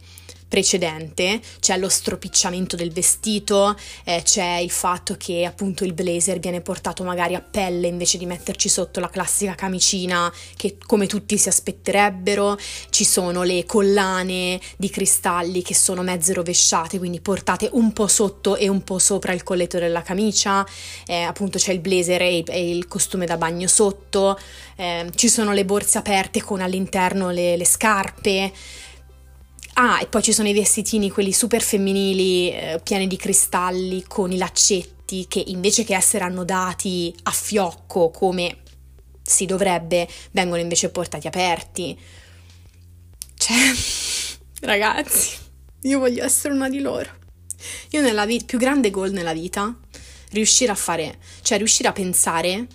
precedente, 0.54 1.42
c'è 1.60 1.80
lo 1.80 1.90
stropicciamento 1.90 2.76
del 2.76 2.92
vestito, 2.92 3.76
eh, 4.04 4.22
c'è 4.24 4.58
il 4.58 4.70
fatto 4.70 5.16
che 5.18 5.46
appunto 5.46 5.84
il 5.84 5.94
blazer 5.94 6.38
viene 6.38 6.62
portato 6.62 7.04
magari 7.04 7.34
a 7.34 7.42
pelle 7.42 7.88
invece 7.88 8.20
di 8.20 8.28
metterci 8.28 8.70
sotto 8.70 9.00
la 9.00 9.10
classica 9.10 9.56
camicina 9.56 10.32
che 10.56 10.78
come 10.86 11.08
tutti 11.08 11.40
si 11.40 11.50
aspetterebbero, 11.50 12.56
ci 12.92 13.04
sono 13.04 13.42
le 13.42 13.66
collane 13.66 14.60
di 14.78 14.92
cristalli 14.92 15.64
che 15.64 15.74
sono 15.74 16.04
mezze 16.04 16.34
rovesciate, 16.34 17.00
quindi 17.00 17.20
portate 17.20 17.68
un 17.72 17.92
po' 17.92 18.06
sotto 18.06 18.56
e 18.56 18.68
un 18.68 18.84
po' 18.84 19.00
sopra 19.00 19.34
il 19.34 19.42
colletto 19.42 19.80
della 19.80 20.04
camicia, 20.04 20.64
eh, 21.08 21.24
appunto 21.24 21.58
c'è 21.58 21.74
il 21.74 21.80
blazer 21.80 22.22
e, 22.22 22.44
e, 22.46 22.70
il 22.70 22.88
costume 22.88 23.26
da 23.26 23.38
bagno 23.38 23.68
sotto, 23.68 24.40
eh, 24.76 25.10
ci 25.16 25.30
sono 25.30 25.52
le 25.52 25.66
borse 25.66 25.98
aperte 25.98 26.44
con 26.44 26.62
all'interno 26.62 27.32
le, 27.32 27.58
le 27.58 27.66
scarpe, 27.66 28.52
Ah, 29.76 30.00
e 30.02 30.08
poi 30.08 30.22
ci 30.22 30.34
sono 30.34 30.48
i 30.48 30.54
vestitini, 30.54 31.10
quelli 31.10 31.32
super 31.32 31.62
femminili, 31.62 32.52
eh, 32.52 32.80
pieni 32.84 33.08
di 33.08 33.18
cristalli, 33.18 34.04
con 34.08 34.32
i 34.32 34.38
laccetti, 34.38 35.26
che 35.28 35.44
invece 35.48 35.84
che 35.84 35.96
essere 35.96 36.24
annodati 36.24 37.14
a 37.24 37.32
fiocco 37.32 38.12
come 38.12 38.58
si 39.24 39.46
dovrebbe, 39.46 40.08
vengono 40.32 40.62
invece 40.62 40.90
portati 40.90 41.26
aperti. 41.26 41.98
Cioè, 43.36 43.58
ragazzi, 44.62 45.38
io 45.82 46.00
voglio 46.00 46.24
essere 46.24 46.54
una 46.54 46.70
di 46.70 46.80
loro. 46.80 47.22
Io 47.92 48.02
nella 48.02 48.26
vita, 48.26 48.46
più 48.46 48.60
grande 48.60 48.92
goal 48.92 49.12
nella 49.12 49.34
vita, 49.34 49.76
riuscire 50.32 50.72
a 50.72 50.76
fare, 50.76 51.18
cioè 51.42 51.58
riuscire 51.58 51.90
a 51.90 51.94
pensare 51.94 52.68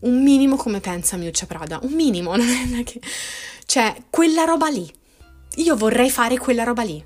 un 0.00 0.22
minimo 0.22 0.56
come 0.56 0.80
pensa 0.80 1.16
Miuccia 1.16 1.46
Prada, 1.46 1.78
un 1.82 1.92
minimo, 1.92 2.34
non 2.36 2.74
è 2.78 2.84
che... 2.84 3.00
Cioè, 3.66 3.94
quella 4.08 4.44
roba 4.44 4.68
lì, 4.68 4.90
io 5.58 5.76
vorrei 5.76 6.10
fare 6.10 6.38
quella 6.38 6.64
roba 6.64 6.82
lì. 6.82 7.04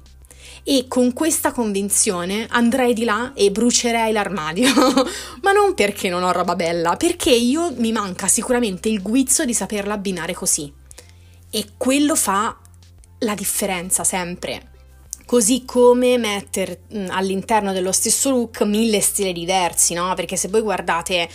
E 0.65 0.85
con 0.87 1.13
questa 1.13 1.51
convinzione 1.51 2.47
andrei 2.49 2.95
di 2.95 3.05
là 3.05 3.33
e 3.35 3.51
brucerei 3.51 4.13
l'armadio. 4.13 4.73
Ma 5.43 5.53
non 5.53 5.75
perché 5.75 6.09
non 6.09 6.23
ho 6.23 6.31
roba 6.31 6.55
bella, 6.55 6.97
perché 6.97 7.31
io 7.31 7.73
mi 7.77 7.91
manca 7.93 8.29
sicuramente 8.29 8.89
il 8.89 9.03
guizzo 9.03 9.45
di 9.45 9.55
saperla 9.55 9.95
abbinare 9.95 10.35
così. 10.35 10.73
E 11.51 11.71
quello 11.77 12.15
fa 12.15 12.57
la 13.19 13.35
differenza 13.35 14.05
sempre. 14.05 14.71
Così 15.25 15.65
come 15.65 16.19
mettere 16.19 16.83
mm, 16.95 17.09
all'interno 17.11 17.73
dello 17.73 17.93
stesso 17.93 18.31
look 18.31 18.63
mille 18.63 19.01
stili 19.01 19.33
diversi, 19.33 19.95
no? 19.95 20.13
Perché 20.15 20.37
se 20.37 20.49
voi 20.49 20.61
guardate 20.61 21.29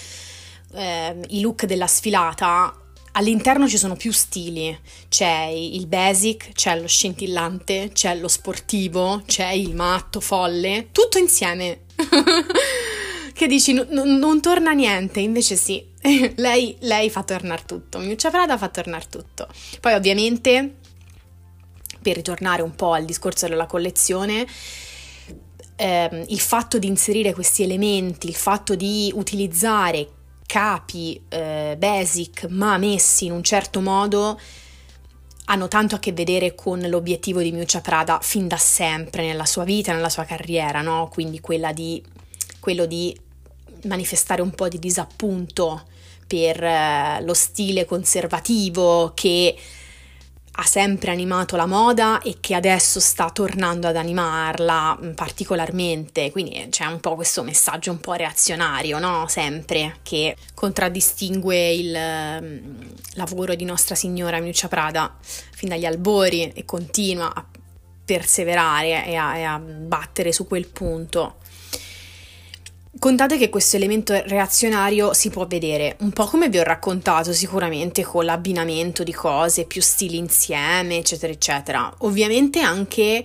eh, 0.74 1.15
i 1.29 1.41
look 1.41 1.65
della 1.65 1.88
sfilata, 1.88 2.74
All'interno 3.17 3.67
ci 3.67 3.79
sono 3.79 3.95
più 3.95 4.12
stili, 4.12 4.77
c'è 5.09 5.45
il 5.45 5.88
basic, 5.88 6.51
c'è 6.51 6.79
lo 6.79 6.88
scintillante, 6.88 7.89
c'è 7.91 8.13
lo 8.15 8.27
sportivo, 8.27 9.24
c'è 9.25 9.50
il 9.50 9.74
matto, 9.74 10.19
folle, 10.19 10.89
tutto 10.91 11.17
insieme. 11.17 11.86
che 13.33 13.47
dici, 13.47 13.74
n- 13.74 13.88
n- 13.89 14.17
non 14.19 14.39
torna 14.39 14.71
niente, 14.74 15.19
invece 15.19 15.55
sì, 15.55 15.83
lei, 16.38 16.77
lei 16.81 17.09
fa 17.09 17.24
tornare 17.24 17.63
tutto, 17.65 17.97
Miuccia 17.97 18.29
Prada 18.29 18.55
fa 18.55 18.67
tornare 18.69 19.05
tutto. 19.09 19.47
Poi 19.81 19.93
ovviamente, 19.93 20.75
per 22.00 22.17
ritornare 22.17 22.62
un 22.62 22.75
po' 22.75 22.93
al 22.93 23.05
discorso 23.05 23.47
della 23.47 23.65
collezione, 23.65 24.45
ehm, 25.75 26.25
il 26.27 26.39
fatto 26.39 26.77
di 26.77 26.86
inserire 26.86 27.33
questi 27.33 27.63
elementi, 27.63 28.27
il 28.27 28.36
fatto 28.36 28.75
di 28.75 29.12
utilizzare 29.15 30.16
capi 30.47 31.21
eh, 31.29 31.75
basic 31.77 32.47
ma 32.49 32.77
messi 32.79 33.25
in 33.25 33.33
un 33.33 33.43
certo 33.43 33.81
modo 33.81 34.39
hanno 35.49 35.67
tanto 35.67 35.95
a 35.95 35.99
che 35.99 36.11
vedere 36.11 36.55
con 36.55 36.79
l'obiettivo 36.79 37.41
di 37.41 37.51
Miuccia 37.51 37.81
Prada 37.81 38.19
fin 38.21 38.47
da 38.47 38.57
sempre 38.57 39.25
nella 39.25 39.45
sua 39.45 39.63
vita, 39.63 39.93
nella 39.93 40.09
sua 40.09 40.25
carriera, 40.25 40.81
no? 40.81 41.09
Quindi 41.11 41.39
di, 41.73 42.03
quello 42.59 42.85
di 42.85 43.17
manifestare 43.83 44.41
un 44.41 44.51
po' 44.51 44.67
di 44.67 44.79
disappunto 44.79 45.83
per 46.27 46.61
eh, 46.61 47.21
lo 47.21 47.33
stile 47.33 47.85
conservativo 47.85 49.13
che 49.13 49.55
ha 50.59 50.63
sempre 50.63 51.11
animato 51.11 51.55
la 51.55 51.67
moda 51.67 52.19
e 52.21 52.37
che 52.39 52.55
adesso 52.55 52.99
sta 52.99 53.29
tornando 53.29 53.87
ad 53.87 53.95
animarla 53.95 54.97
mm, 54.99 55.11
particolarmente, 55.11 56.31
quindi 56.31 56.53
eh, 56.53 56.69
c'è 56.69 56.85
un 56.85 56.99
po' 56.99 57.13
questo 57.13 57.43
messaggio 57.43 57.91
un 57.91 57.99
po' 57.99 58.13
reazionario, 58.13 58.97
no? 58.97 59.27
Sempre 59.27 59.99
che 60.01 60.35
contraddistingue 60.55 61.71
il 61.73 61.95
um, 61.95 62.93
lavoro 63.13 63.53
di 63.53 63.65
Nostra 63.65 63.93
Signora 63.93 64.39
Miuccia 64.39 64.67
Prada 64.67 65.15
fin 65.21 65.69
dagli 65.69 65.85
albori 65.85 66.51
e 66.51 66.65
continua 66.65 67.31
a 67.33 67.45
perseverare 68.03 69.05
e 69.05 69.15
a, 69.15 69.37
e 69.37 69.43
a 69.43 69.59
battere 69.59 70.31
su 70.31 70.47
quel 70.47 70.67
punto. 70.67 71.35
Contate 72.99 73.37
che 73.37 73.49
questo 73.49 73.75
elemento 73.75 74.13
reazionario 74.25 75.13
si 75.13 75.29
può 75.29 75.45
vedere 75.45 75.97
un 75.99 76.11
po' 76.11 76.25
come 76.25 76.49
vi 76.49 76.57
ho 76.57 76.63
raccontato 76.63 77.31
sicuramente 77.31 78.03
con 78.03 78.25
l'abbinamento 78.25 79.03
di 79.03 79.13
cose, 79.13 79.65
più 79.65 79.81
stili 79.81 80.17
insieme, 80.17 80.97
eccetera, 80.97 81.31
eccetera. 81.31 81.93
Ovviamente 81.99 82.59
anche 82.61 83.23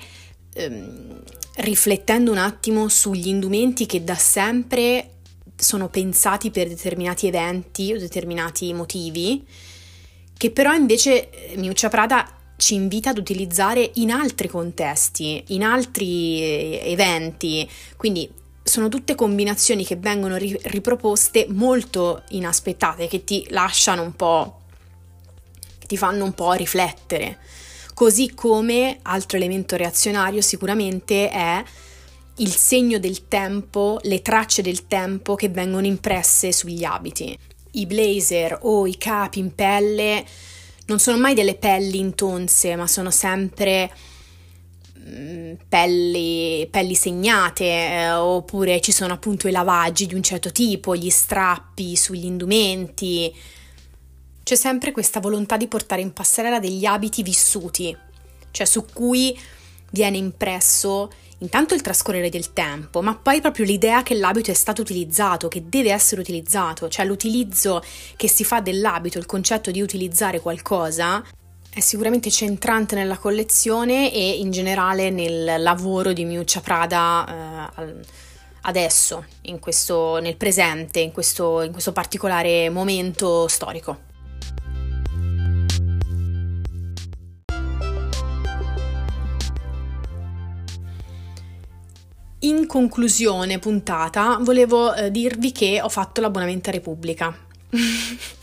ehm, 0.52 1.22
riflettendo 1.56 2.30
un 2.30 2.38
attimo 2.38 2.88
sugli 2.88 3.28
indumenti 3.28 3.86
che 3.86 4.04
da 4.04 4.16
sempre 4.16 5.10
sono 5.56 5.88
pensati 5.88 6.50
per 6.50 6.68
determinati 6.68 7.26
eventi 7.28 7.92
o 7.94 7.98
determinati 7.98 8.74
motivi, 8.74 9.46
che 10.36 10.50
però 10.50 10.74
invece 10.74 11.30
eh, 11.30 11.56
Miuccia 11.56 11.88
Prada 11.88 12.28
ci 12.56 12.74
invita 12.74 13.10
ad 13.10 13.18
utilizzare 13.18 13.90
in 13.94 14.10
altri 14.10 14.48
contesti, 14.48 15.42
in 15.48 15.62
altri 15.62 16.40
eh, 16.42 16.82
eventi. 16.84 17.68
Quindi 17.96 18.40
sono 18.72 18.88
tutte 18.88 19.14
combinazioni 19.14 19.84
che 19.84 19.96
vengono 19.96 20.38
ri- 20.38 20.58
riproposte 20.62 21.44
molto 21.50 22.22
inaspettate, 22.30 23.06
che 23.06 23.22
ti 23.22 23.46
lasciano 23.50 24.00
un 24.00 24.16
po', 24.16 24.60
che 25.78 25.86
ti 25.86 25.98
fanno 25.98 26.24
un 26.24 26.32
po' 26.32 26.52
riflettere. 26.52 27.36
Così 27.92 28.32
come 28.34 28.98
altro 29.02 29.36
elemento 29.36 29.76
reazionario 29.76 30.40
sicuramente 30.40 31.28
è 31.28 31.62
il 32.36 32.54
segno 32.54 32.98
del 32.98 33.28
tempo, 33.28 33.98
le 34.04 34.22
tracce 34.22 34.62
del 34.62 34.86
tempo 34.86 35.34
che 35.34 35.50
vengono 35.50 35.84
impresse 35.84 36.50
sugli 36.50 36.82
abiti. 36.82 37.38
I 37.72 37.84
blazer 37.84 38.58
o 38.62 38.86
i 38.86 38.96
capi 38.96 39.38
in 39.38 39.54
pelle 39.54 40.24
non 40.86 40.98
sono 40.98 41.18
mai 41.18 41.34
delle 41.34 41.56
pelli 41.56 41.98
intonse, 41.98 42.74
ma 42.76 42.86
sono 42.86 43.10
sempre 43.10 43.90
pelli, 45.68 46.66
pelli 46.70 46.94
segnate, 46.94 47.64
eh, 47.64 48.12
oppure 48.12 48.80
ci 48.80 48.92
sono 48.92 49.14
appunto 49.14 49.48
i 49.48 49.52
lavaggi 49.52 50.06
di 50.06 50.14
un 50.14 50.22
certo 50.22 50.52
tipo, 50.52 50.94
gli 50.94 51.10
strappi 51.10 51.96
sugli 51.96 52.24
indumenti. 52.24 53.34
C'è 54.42 54.54
sempre 54.54 54.92
questa 54.92 55.20
volontà 55.20 55.56
di 55.56 55.68
portare 55.68 56.00
in 56.00 56.12
passerella 56.12 56.58
degli 56.58 56.84
abiti 56.84 57.22
vissuti, 57.22 57.96
cioè 58.50 58.66
su 58.66 58.84
cui 58.92 59.38
viene 59.90 60.16
impresso 60.16 61.10
intanto 61.38 61.74
il 61.74 61.80
trascorrere 61.80 62.28
del 62.28 62.52
tempo, 62.52 63.02
ma 63.02 63.16
poi 63.16 63.40
proprio 63.40 63.64
l'idea 63.64 64.02
che 64.02 64.14
l'abito 64.14 64.50
è 64.50 64.54
stato 64.54 64.82
utilizzato, 64.82 65.48
che 65.48 65.64
deve 65.68 65.90
essere 65.90 66.20
utilizzato, 66.20 66.88
cioè 66.88 67.04
l'utilizzo 67.04 67.82
che 68.16 68.28
si 68.28 68.44
fa 68.44 68.60
dell'abito, 68.60 69.18
il 69.18 69.26
concetto 69.26 69.72
di 69.72 69.80
utilizzare 69.80 70.40
qualcosa, 70.40 71.22
è 71.74 71.80
sicuramente 71.80 72.30
centrante 72.30 72.94
nella 72.94 73.16
collezione 73.16 74.12
e 74.12 74.32
in 74.32 74.50
generale 74.50 75.08
nel 75.08 75.62
lavoro 75.62 76.12
di 76.12 76.26
Miuccia 76.26 76.60
Prada 76.60 77.72
eh, 77.78 77.94
adesso, 78.62 79.24
questo, 79.58 80.18
nel 80.18 80.36
presente, 80.36 81.00
in 81.00 81.12
questo, 81.12 81.62
in 81.62 81.72
questo 81.72 81.92
particolare 81.92 82.68
momento 82.68 83.48
storico. 83.48 84.10
In 92.40 92.66
conclusione 92.66 93.58
puntata 93.58 94.36
volevo 94.42 94.92
eh, 94.92 95.10
dirvi 95.10 95.52
che 95.52 95.80
ho 95.80 95.88
fatto 95.88 96.20
l'abbonamento 96.20 96.68
a 96.68 96.72
Repubblica. 96.72 97.34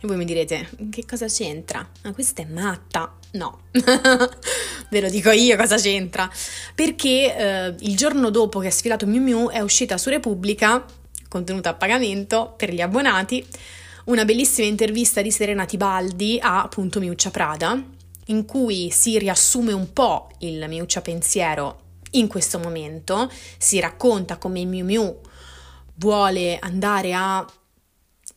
e 0.00 0.06
voi 0.06 0.16
mi 0.16 0.24
direte, 0.24 0.68
che 0.90 1.04
cosa 1.04 1.26
c'entra? 1.26 1.86
Ma 2.02 2.12
questa 2.12 2.42
è 2.42 2.44
matta. 2.44 3.14
No, 3.32 3.62
ve 4.90 5.00
lo 5.00 5.08
dico 5.10 5.30
io 5.30 5.56
cosa 5.56 5.76
c'entra. 5.76 6.30
Perché 6.74 7.36
eh, 7.36 7.74
il 7.80 7.96
giorno 7.96 8.30
dopo 8.30 8.60
che 8.60 8.68
ha 8.68 8.70
sfilato 8.70 9.06
Miu 9.06 9.20
Miu 9.20 9.48
è 9.48 9.60
uscita 9.60 9.98
su 9.98 10.08
Repubblica, 10.08 10.84
contenuta 11.28 11.70
a 11.70 11.74
pagamento 11.74 12.54
per 12.56 12.72
gli 12.72 12.80
abbonati, 12.80 13.44
una 14.04 14.24
bellissima 14.24 14.66
intervista 14.66 15.20
di 15.20 15.30
Serena 15.30 15.66
Tibaldi 15.66 16.38
a 16.40 16.62
appunto 16.62 17.00
Miuccia 17.00 17.30
Prada, 17.30 17.82
in 18.26 18.44
cui 18.44 18.90
si 18.90 19.18
riassume 19.18 19.72
un 19.72 19.92
po' 19.92 20.30
il 20.38 20.64
Miuccia 20.68 21.00
pensiero 21.00 21.80
in 22.12 22.28
questo 22.28 22.58
momento, 22.58 23.30
si 23.58 23.80
racconta 23.80 24.38
come 24.38 24.64
Miu 24.64 24.84
Miu 24.84 25.20
vuole 25.96 26.56
andare 26.60 27.12
a 27.12 27.44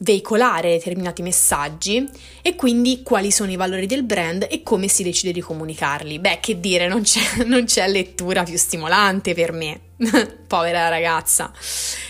veicolare 0.02 0.72
determinati 0.72 1.22
messaggi 1.22 2.08
e 2.42 2.56
quindi 2.56 3.02
quali 3.04 3.32
sono 3.32 3.52
i 3.52 3.56
valori 3.56 3.86
del 3.86 4.04
brand 4.04 4.48
e 4.50 4.64
come 4.64 4.88
si 4.88 5.04
decide 5.04 5.32
di 5.32 5.42
comunicarli. 5.42 6.20
Beh, 6.20 6.40
che 6.40 6.60
dire, 6.60 6.88
non 6.88 7.02
c'è, 7.04 7.44
non 7.46 7.66
c'è 7.66 7.88
lettura 7.88 8.44
più 8.44 8.58
stimolante 8.58 9.34
per 9.34 9.52
me, 9.52 9.80
povera 10.48 10.90
ragazza. 10.90 11.52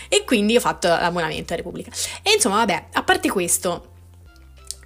E 0.08 0.24
quindi 0.24 0.56
ho 0.56 0.60
fatto 0.60 0.88
l'abbonamento 0.88 1.52
a 1.52 1.56
Repubblica. 1.56 1.90
E 2.22 2.32
insomma, 2.32 2.56
vabbè, 2.56 2.86
a 2.92 3.02
parte 3.02 3.28
questo, 3.30 3.90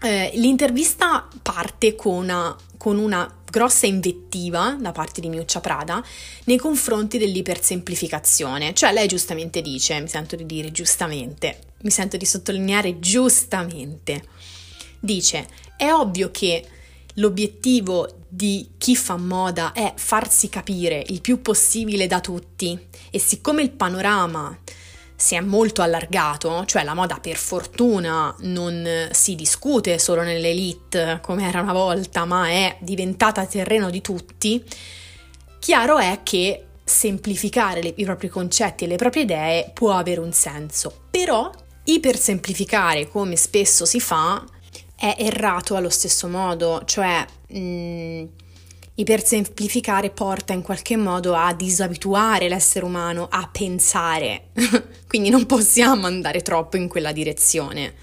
eh, 0.03 0.31
l'intervista 0.35 1.29
parte 1.43 1.95
con 1.95 2.15
una, 2.15 2.57
con 2.77 2.99
una 2.99 3.36
grossa 3.51 3.87
invettiva 3.87 4.77
da 4.81 4.93
parte 4.93 5.21
di 5.21 5.29
Miuccia 5.29 5.61
Prada 5.61 6.05
nei 6.45 6.59
confronti 6.59 7.19
dell'ipersemplificazione. 7.19 8.75
Cioè 8.75 8.93
lei 8.93 9.07
giustamente 9.09 9.63
dice, 9.63 10.01
mi 10.01 10.09
sento 10.09 10.37
di 10.37 10.47
dire 10.47 10.73
giustamente, 10.73 11.59
mi 11.83 11.91
sento 11.91 12.17
di 12.17 12.27
sottolineare 12.27 12.99
giustamente, 12.99 14.25
dice 15.01 15.47
è 15.77 15.93
ovvio 15.93 16.31
che 16.31 16.65
l'obiettivo 17.15 18.09
di 18.29 18.71
chi 18.79 18.97
fa 18.97 19.17
moda 19.17 19.73
è 19.73 19.93
farsi 19.97 20.49
capire 20.49 21.03
il 21.09 21.21
più 21.21 21.41
possibile 21.43 22.07
da 22.07 22.21
tutti 22.21 22.79
e 23.11 23.19
siccome 23.19 23.63
il 23.63 23.71
panorama 23.71 24.59
si 25.17 25.35
è 25.35 25.41
molto 25.41 25.83
allargato, 25.83 26.65
cioè 26.67 26.85
la 26.85 26.95
moda 26.95 27.19
per 27.21 27.37
fortuna 27.37 28.35
non 28.41 29.09
si 29.11 29.35
discute 29.35 29.99
solo 29.99 30.23
nell'elite 30.23 31.21
come 31.23 31.49
era 31.49 31.63
una 31.63 31.73
volta, 31.73 32.25
ma 32.27 32.49
è 32.49 32.77
diventata 32.81 33.47
terreno 33.47 33.91
di 33.91 34.03
tutti, 34.03 34.63
chiaro 35.59 35.99
è 35.99 36.21
che 36.23 36.67
semplificare 36.85 37.83
le, 37.83 37.95
i 37.97 38.05
propri 38.05 38.29
concetti 38.29 38.85
e 38.85 38.87
le 38.87 38.97
proprie 38.97 39.25
idee 39.25 39.71
può 39.73 39.93
avere 39.93 40.21
un 40.21 40.33
senso, 40.33 41.07
però 41.11 41.51
ipersemplificare 41.85 43.09
come 43.09 43.37
spesso 43.37 43.85
si 43.85 44.01
fa 44.01 44.45
è 44.95 45.15
errato 45.19 45.77
allo 45.77 45.91
stesso 45.91 46.29
modo, 46.29 46.83
cioè 46.85 47.25
mh, 47.49 47.59
mm, 47.59 48.25
ipersemplificare 48.97 50.11
porta 50.11 50.53
in 50.53 50.63
qualche 50.63 50.97
modo 50.97 51.35
a 51.35 51.53
disabituare 51.55 52.49
l'essere 52.49 52.85
umano 52.85 53.29
a 53.31 53.49
pensare, 53.51 54.49
quindi 55.07 55.29
non 55.29 55.47
possiamo 55.47 56.07
andare 56.07 56.43
troppo 56.43 56.77
in 56.77 56.89
quella 56.89 57.13
direzione. 57.13 57.95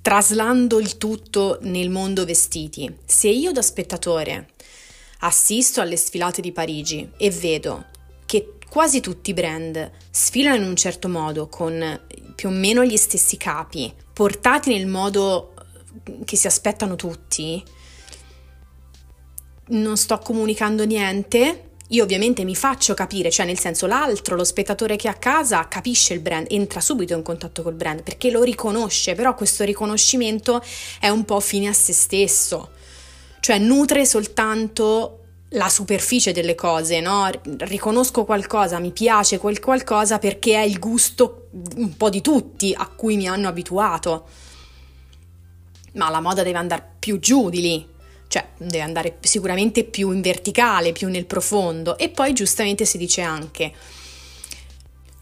Traslando 0.00 0.78
il 0.78 0.96
tutto 0.96 1.58
nel 1.62 1.90
mondo 1.90 2.24
vestiti, 2.24 2.92
se 3.04 3.28
io 3.28 3.52
da 3.52 3.62
spettatore 3.62 4.50
assisto 5.20 5.80
alle 5.80 5.96
sfilate 5.96 6.40
di 6.40 6.52
Parigi 6.52 7.10
e 7.16 7.30
vedo 7.30 7.86
che 8.24 8.54
quasi 8.68 9.00
tutti 9.00 9.30
i 9.30 9.34
brand 9.34 9.90
sfilano 10.10 10.56
in 10.56 10.62
un 10.62 10.76
certo 10.76 11.08
modo 11.08 11.48
con 11.48 12.00
più 12.36 12.48
o 12.48 12.52
meno 12.52 12.84
gli 12.84 12.96
stessi 12.96 13.36
capi, 13.36 13.92
portati 14.12 14.72
nel 14.72 14.86
modo 14.86 15.54
che 16.24 16.36
si 16.36 16.46
aspettano 16.46 16.94
tutti, 16.94 17.62
non 19.68 19.96
sto 19.96 20.18
comunicando 20.18 20.84
niente, 20.84 21.68
io 21.88 22.04
ovviamente 22.04 22.44
mi 22.44 22.54
faccio 22.54 22.92
capire, 22.92 23.30
cioè 23.30 23.46
nel 23.46 23.58
senso 23.58 23.86
l'altro, 23.86 24.36
lo 24.36 24.44
spettatore 24.44 24.96
che 24.96 25.08
è 25.08 25.10
a 25.10 25.14
casa 25.14 25.66
capisce 25.68 26.12
il 26.12 26.20
brand, 26.20 26.46
entra 26.50 26.80
subito 26.80 27.14
in 27.14 27.22
contatto 27.22 27.62
col 27.62 27.74
brand 27.74 28.02
perché 28.02 28.30
lo 28.30 28.42
riconosce, 28.42 29.14
però 29.14 29.34
questo 29.34 29.64
riconoscimento 29.64 30.62
è 31.00 31.08
un 31.08 31.24
po' 31.24 31.40
fine 31.40 31.68
a 31.68 31.72
se 31.72 31.94
stesso, 31.94 32.72
cioè 33.40 33.58
nutre 33.58 34.04
soltanto 34.04 35.14
la 35.52 35.70
superficie 35.70 36.32
delle 36.32 36.54
cose, 36.54 37.00
no? 37.00 37.30
Riconosco 37.42 38.26
qualcosa, 38.26 38.78
mi 38.80 38.92
piace 38.92 39.38
quel 39.38 39.58
qualcosa 39.58 40.18
perché 40.18 40.56
è 40.56 40.64
il 40.64 40.78
gusto 40.78 41.48
un 41.76 41.96
po' 41.96 42.10
di 42.10 42.20
tutti 42.20 42.74
a 42.76 42.86
cui 42.86 43.16
mi 43.16 43.26
hanno 43.26 43.48
abituato. 43.48 44.28
Ma 45.94 46.10
la 46.10 46.20
moda 46.20 46.42
deve 46.42 46.58
andare 46.58 46.96
più 46.98 47.18
giù 47.18 47.48
di 47.48 47.60
lì 47.62 47.96
cioè 48.38 48.48
deve 48.56 48.80
andare 48.80 49.16
sicuramente 49.20 49.84
più 49.84 50.12
in 50.12 50.20
verticale, 50.20 50.92
più 50.92 51.08
nel 51.08 51.26
profondo 51.26 51.98
e 51.98 52.08
poi 52.08 52.32
giustamente 52.32 52.84
si 52.84 52.98
dice 52.98 53.22
anche 53.22 53.72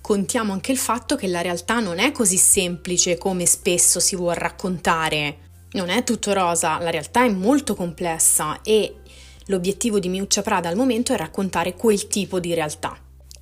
contiamo 0.01 0.53
anche 0.53 0.71
il 0.71 0.79
fatto 0.79 1.17
che 1.17 1.27
la 1.27 1.41
realtà 1.41 1.81
non 1.81 1.99
è 1.99 2.13
così 2.13 2.37
semplice 2.37 3.19
come 3.19 3.45
spesso 3.45 3.99
si 3.99 4.15
vuol 4.15 4.37
raccontare. 4.37 5.39
Non 5.73 5.89
è 5.89 6.05
tutto 6.05 6.33
rosa, 6.33 6.79
la 6.79 6.91
realtà 6.91 7.25
è 7.25 7.29
molto 7.29 7.75
complessa 7.75 8.61
e 8.63 8.99
l'obiettivo 9.47 9.99
di 9.99 10.09
Miuccia 10.09 10.43
Prada 10.43 10.69
al 10.69 10.77
momento 10.77 11.13
è 11.13 11.17
raccontare 11.17 11.75
quel 11.75 12.07
tipo 12.07 12.39
di 12.39 12.55
realtà. 12.55 12.97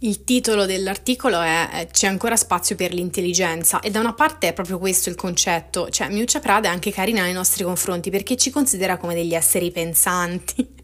Il 0.05 0.23
titolo 0.23 0.67
dell'articolo 0.67 1.41
è 1.41 1.89
C'è 1.91 2.07
ancora 2.07 2.37
spazio 2.37 2.77
per 2.77 2.93
l'intelligenza 2.93 3.81
e 3.81 3.91
da 3.91 4.01
una 4.01 4.13
parte 4.13 4.49
è 4.49 4.53
proprio 4.53 4.79
questo 4.79 5.09
il 5.09 5.15
concetto, 5.15 5.89
cioè 5.89 6.11
Miuccia 6.11 6.41
Prada 6.41 6.69
è 6.69 6.71
anche 6.71 6.93
carina 6.93 7.23
nei 7.23 7.33
nostri 7.33 7.65
confronti 7.65 8.11
perché 8.11 8.37
ci 8.37 8.51
considera 8.51 8.99
come 8.99 9.15
degli 9.15 9.35
esseri 9.35 9.71
pensanti 9.71 10.75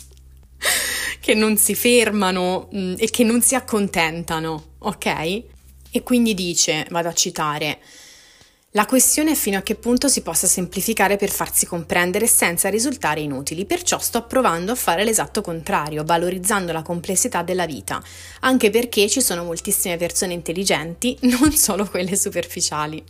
che 1.20 1.34
non 1.34 1.58
si 1.58 1.74
fermano 1.74 2.70
mm, 2.74 2.94
e 2.96 3.10
che 3.10 3.22
non 3.22 3.42
si 3.42 3.54
accontentano, 3.54 4.76
ok? 4.78 5.06
E 5.90 6.02
quindi 6.02 6.32
dice, 6.32 6.86
vado 6.88 7.08
a 7.08 7.12
citare, 7.12 7.78
la 8.74 8.86
questione 8.86 9.32
è 9.32 9.34
fino 9.34 9.58
a 9.58 9.62
che 9.62 9.74
punto 9.74 10.06
si 10.06 10.20
possa 10.20 10.46
semplificare 10.46 11.16
per 11.16 11.30
farsi 11.30 11.66
comprendere 11.66 12.28
senza 12.28 12.68
risultare 12.68 13.20
inutili, 13.20 13.64
perciò 13.64 13.98
sto 13.98 14.24
provando 14.26 14.70
a 14.70 14.76
fare 14.76 15.02
l'esatto 15.02 15.40
contrario, 15.40 16.04
valorizzando 16.04 16.70
la 16.70 16.82
complessità 16.82 17.42
della 17.42 17.66
vita, 17.66 18.00
anche 18.40 18.70
perché 18.70 19.08
ci 19.08 19.20
sono 19.20 19.42
moltissime 19.42 19.96
persone 19.96 20.34
intelligenti, 20.34 21.18
non 21.26 21.50
solo 21.50 21.84
quelle 21.84 22.14
superficiali. 22.14 23.02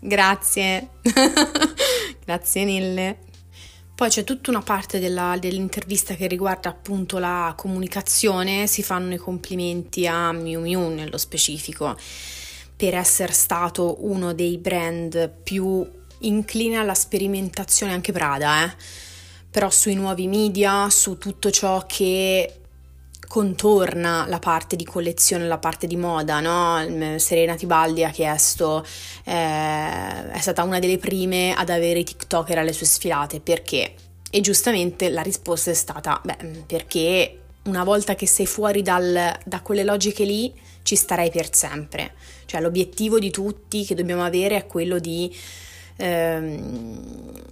Grazie, 0.00 0.92
grazie 2.24 2.64
mille. 2.64 3.18
Poi 3.94 4.08
c'è 4.08 4.24
tutta 4.24 4.48
una 4.48 4.62
parte 4.62 4.98
della, 4.98 5.36
dell'intervista 5.38 6.14
che 6.14 6.26
riguarda 6.26 6.70
appunto 6.70 7.18
la 7.18 7.52
comunicazione, 7.54 8.66
si 8.66 8.82
fanno 8.82 9.12
i 9.12 9.18
complimenti 9.18 10.06
a 10.06 10.32
Miu 10.32 10.60
Miu 10.60 10.88
nello 10.88 11.18
specifico 11.18 11.96
per 12.78 12.94
essere 12.94 13.32
stato 13.32 13.96
uno 14.06 14.32
dei 14.32 14.56
brand 14.56 15.28
più 15.42 15.84
incline 16.20 16.76
alla 16.76 16.94
sperimentazione, 16.94 17.92
anche 17.92 18.12
Prada, 18.12 18.66
eh? 18.66 18.76
però 19.50 19.68
sui 19.68 19.94
nuovi 19.94 20.28
media, 20.28 20.88
su 20.88 21.18
tutto 21.18 21.50
ciò 21.50 21.84
che 21.86 22.60
contorna 23.26 24.26
la 24.28 24.38
parte 24.38 24.76
di 24.76 24.84
collezione, 24.84 25.48
la 25.48 25.58
parte 25.58 25.88
di 25.88 25.96
moda, 25.96 26.38
no? 26.38 27.18
Serena 27.18 27.56
Tibaldi 27.56 28.04
ha 28.04 28.10
chiesto, 28.10 28.86
eh, 29.24 30.30
è 30.30 30.38
stata 30.38 30.62
una 30.62 30.78
delle 30.78 30.98
prime 30.98 31.54
ad 31.54 31.70
avere 31.70 31.98
i 31.98 32.04
TikToker 32.04 32.58
alle 32.58 32.72
sue 32.72 32.86
sfilate, 32.86 33.40
perché? 33.40 33.94
E 34.30 34.40
giustamente 34.40 35.10
la 35.10 35.22
risposta 35.22 35.72
è 35.72 35.74
stata, 35.74 36.20
beh, 36.22 36.62
perché 36.64 37.40
una 37.64 37.82
volta 37.82 38.14
che 38.14 38.28
sei 38.28 38.46
fuori 38.46 38.82
dal, 38.82 39.36
da 39.44 39.60
quelle 39.62 39.82
logiche 39.82 40.22
lì, 40.22 40.66
ci 40.88 40.96
starei 40.96 41.30
per 41.30 41.54
sempre. 41.54 42.14
Cioè 42.46 42.62
l'obiettivo 42.62 43.18
di 43.18 43.30
tutti 43.30 43.84
che 43.84 43.94
dobbiamo 43.94 44.24
avere 44.24 44.56
è 44.56 44.66
quello 44.66 44.98
di 44.98 45.30
ehm, 45.96 47.42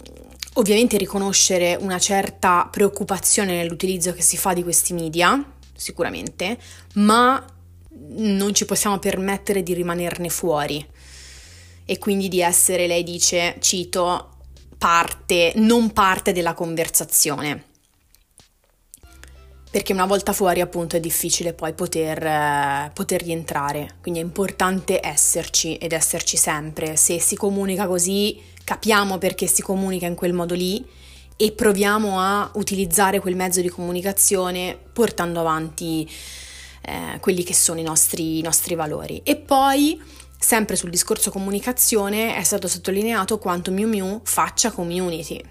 ovviamente 0.53 0.97
riconoscere 0.97 1.77
una 1.79 1.99
certa 1.99 2.67
preoccupazione 2.71 3.55
nell'utilizzo 3.55 4.11
che 4.13 4.23
si 4.23 4.37
fa 4.37 4.53
di 4.53 4.63
questi 4.63 4.93
media, 4.93 5.39
sicuramente, 5.75 6.57
ma 6.95 7.45
non 8.09 8.55
ci 8.55 8.65
possiamo 8.65 8.97
permettere 8.97 9.61
di 9.61 9.75
rimanerne 9.75 10.29
fuori 10.29 10.83
e 11.85 11.99
quindi 11.99 12.29
di 12.29 12.41
essere, 12.41 12.87
lei 12.87 13.03
dice, 13.03 13.57
cito, 13.59 14.37
parte, 14.79 15.53
non 15.57 15.93
parte 15.93 16.31
della 16.31 16.55
conversazione 16.55 17.65
perché 19.69 19.93
una 19.93 20.05
volta 20.05 20.33
fuori 20.33 20.61
appunto 20.61 20.95
è 20.95 20.99
difficile 20.99 21.53
poi 21.53 21.73
poter, 21.73 22.25
eh, 22.25 22.91
poter, 22.93 23.21
rientrare, 23.21 23.95
quindi 24.01 24.19
è 24.19 24.23
importante 24.23 25.05
esserci 25.05 25.75
ed 25.75 25.91
esserci 25.91 26.37
sempre. 26.37 26.95
Se 26.95 27.19
si 27.19 27.35
comunica 27.35 27.87
così 27.87 28.39
capiamo 28.63 29.17
perché 29.17 29.47
si 29.47 29.61
comunica 29.61 30.05
in 30.07 30.15
quel 30.15 30.33
modo 30.33 30.53
lì 30.53 30.85
e 31.35 31.51
proviamo 31.51 32.19
a 32.19 32.49
utilizzare 32.55 33.19
quel 33.19 33.35
mezzo 33.35 33.61
di 33.61 33.69
comunicazione 33.69 34.77
portando 34.91 35.39
avanti 35.39 36.09
eh, 36.81 37.19
quelli 37.19 37.43
che 37.43 37.53
sono 37.53 37.79
i 37.79 37.83
nostri, 37.83 38.39
i 38.39 38.41
nostri 38.41 38.73
valori. 38.73 39.21
E 39.23 39.35
poi, 39.35 40.01
sempre 40.39 40.75
sul 40.75 40.89
discorso 40.89 41.29
comunicazione, 41.29 42.35
è 42.35 42.43
stato 42.43 42.67
sottolineato 42.67 43.37
quanto 43.37 43.71
Miu 43.71 43.87
Miu 43.87 44.21
faccia 44.23 44.71
community, 44.71 45.43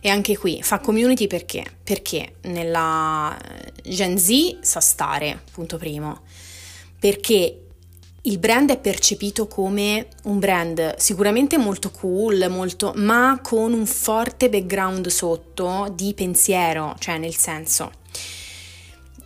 e 0.00 0.08
anche 0.08 0.36
qui 0.36 0.62
fa 0.62 0.78
community 0.78 1.26
perché? 1.26 1.64
Perché 1.82 2.36
nella 2.42 3.36
Gen 3.82 4.18
Z 4.18 4.58
sa 4.60 4.80
stare, 4.80 5.42
punto 5.52 5.78
primo. 5.78 6.22
Perché 6.98 7.60
il 8.22 8.38
brand 8.38 8.70
è 8.70 8.78
percepito 8.78 9.46
come 9.46 10.08
un 10.24 10.38
brand 10.40 10.96
sicuramente 10.96 11.58
molto 11.58 11.90
cool, 11.90 12.46
molto, 12.50 12.92
ma 12.96 13.38
con 13.42 13.72
un 13.72 13.86
forte 13.86 14.48
background 14.48 15.06
sotto 15.06 15.92
di 15.94 16.12
pensiero, 16.12 16.96
cioè 16.98 17.18
nel 17.18 17.36
senso. 17.36 17.92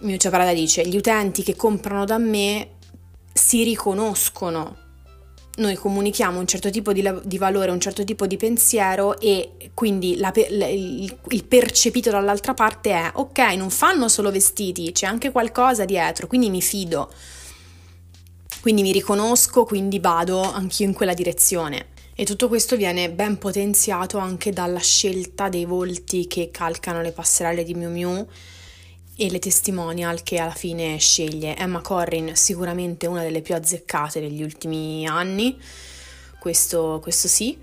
Miuccia 0.00 0.28
Prada 0.30 0.52
dice: 0.52 0.86
Gli 0.86 0.96
utenti 0.96 1.42
che 1.42 1.56
comprano 1.56 2.04
da 2.04 2.18
me 2.18 2.72
si 3.32 3.62
riconoscono 3.62 4.76
noi 5.56 5.74
comunichiamo 5.74 6.38
un 6.38 6.46
certo 6.46 6.70
tipo 6.70 6.92
di, 6.92 7.06
di, 7.24 7.38
valore, 7.38 7.70
un 7.70 7.80
certo 7.80 8.04
tipo 8.04 8.26
di 8.26 8.36
pensiero 8.36 9.18
e 9.20 9.70
quindi 9.74 10.16
la, 10.16 10.32
il, 10.34 11.18
il, 11.28 11.44
percepito 11.44 12.10
dall'altra 12.10 12.54
parte 12.54 12.90
è 12.90 13.10
ok, 13.12 13.38
non 13.56 13.70
fanno 13.70 14.08
solo 14.08 14.30
vestiti, 14.30 14.92
c'è 14.92 15.06
anche 15.06 15.30
qualcosa 15.30 15.84
dietro, 15.84 16.26
quindi 16.26 16.50
mi 16.50 16.62
fido, 16.62 17.12
quindi 18.60 18.82
mi 18.82 18.92
riconosco, 18.92 19.64
quindi 19.64 19.98
vado 19.98 20.40
anch'io 20.40 20.86
in 20.86 20.94
quella 20.94 21.14
direzione. 21.14 21.88
E 22.14 22.24
tutto 22.24 22.48
questo 22.48 22.76
viene 22.76 23.10
ben 23.10 23.38
potenziato 23.38 24.18
anche 24.18 24.52
dalla 24.52 24.80
scelta 24.80 25.48
dei 25.48 25.64
volti 25.64 26.26
che 26.26 26.50
calcano 26.50 27.00
le 27.00 27.12
passerelle 27.12 27.64
di 27.64 27.74
Miu 27.74 27.90
Miu 27.90 28.26
e 29.20 29.30
le 29.30 29.38
testimonial 29.38 30.22
che 30.22 30.38
alla 30.38 30.54
fine 30.54 30.96
sceglie. 30.96 31.54
Emma 31.54 31.82
Corrin 31.82 32.34
sicuramente 32.34 33.06
una 33.06 33.20
delle 33.20 33.42
più 33.42 33.54
azzeccate 33.54 34.18
degli 34.18 34.42
ultimi 34.42 35.06
anni, 35.06 35.60
questo, 36.38 37.00
questo 37.02 37.28
sì. 37.28 37.58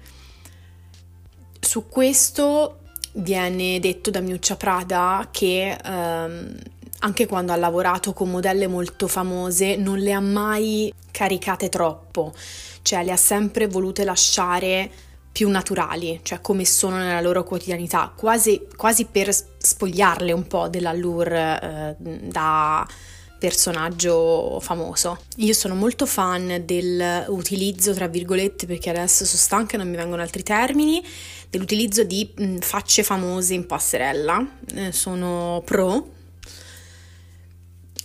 Su 1.60 1.88
questo 1.90 2.82
viene 3.14 3.80
detto 3.80 4.12
da 4.12 4.20
Miuccia 4.20 4.56
Prada 4.56 5.30
che 5.32 5.76
ehm, 5.84 6.56
anche 7.00 7.26
quando 7.26 7.52
ha 7.52 7.56
lavorato 7.56 8.14
con 8.14 8.30
modelle 8.30 8.68
molto 8.68 9.08
famose 9.08 9.78
non 9.78 9.98
le 9.98 10.14
ha 10.14 10.20
mai 10.20 10.94
caricate 11.10 11.70
troppo, 11.70 12.36
cioè 12.84 13.04
le 13.04 13.12
ha 13.12 13.18
sempre 13.18 13.66
volute 13.66 14.04
lasciare 14.04 14.92
più 15.38 15.50
naturali, 15.50 16.20
cioè 16.24 16.42
come 16.42 16.66
sono 16.66 16.98
nella 16.98 17.22
loro 17.22 17.44
quotidianità, 17.44 18.12
quasi, 18.16 18.66
quasi 18.76 19.06
per 19.06 19.30
spogliarle 19.32 20.32
un 20.32 20.48
po' 20.48 20.68
dell'allure 20.68 21.60
eh, 21.62 21.96
da 22.28 22.88
personaggio 23.38 24.60
famoso. 24.60 25.20
Io 25.36 25.54
sono 25.54 25.76
molto 25.76 26.08
fan 26.08 26.64
dell'utilizzo, 26.66 27.94
tra 27.94 28.08
virgolette, 28.08 28.66
perché 28.66 28.90
adesso 28.90 29.26
sono 29.26 29.38
stanca 29.38 29.76
e 29.76 29.78
non 29.78 29.88
mi 29.88 29.96
vengono 29.96 30.24
altri 30.24 30.42
termini, 30.42 31.06
dell'utilizzo 31.52 32.04
di 32.04 32.34
mh, 32.36 32.58
facce 32.58 33.04
famose 33.04 33.54
in 33.54 33.68
passerella. 33.68 34.44
Eh, 34.74 34.92
sono 34.92 35.62
pro. 35.64 36.14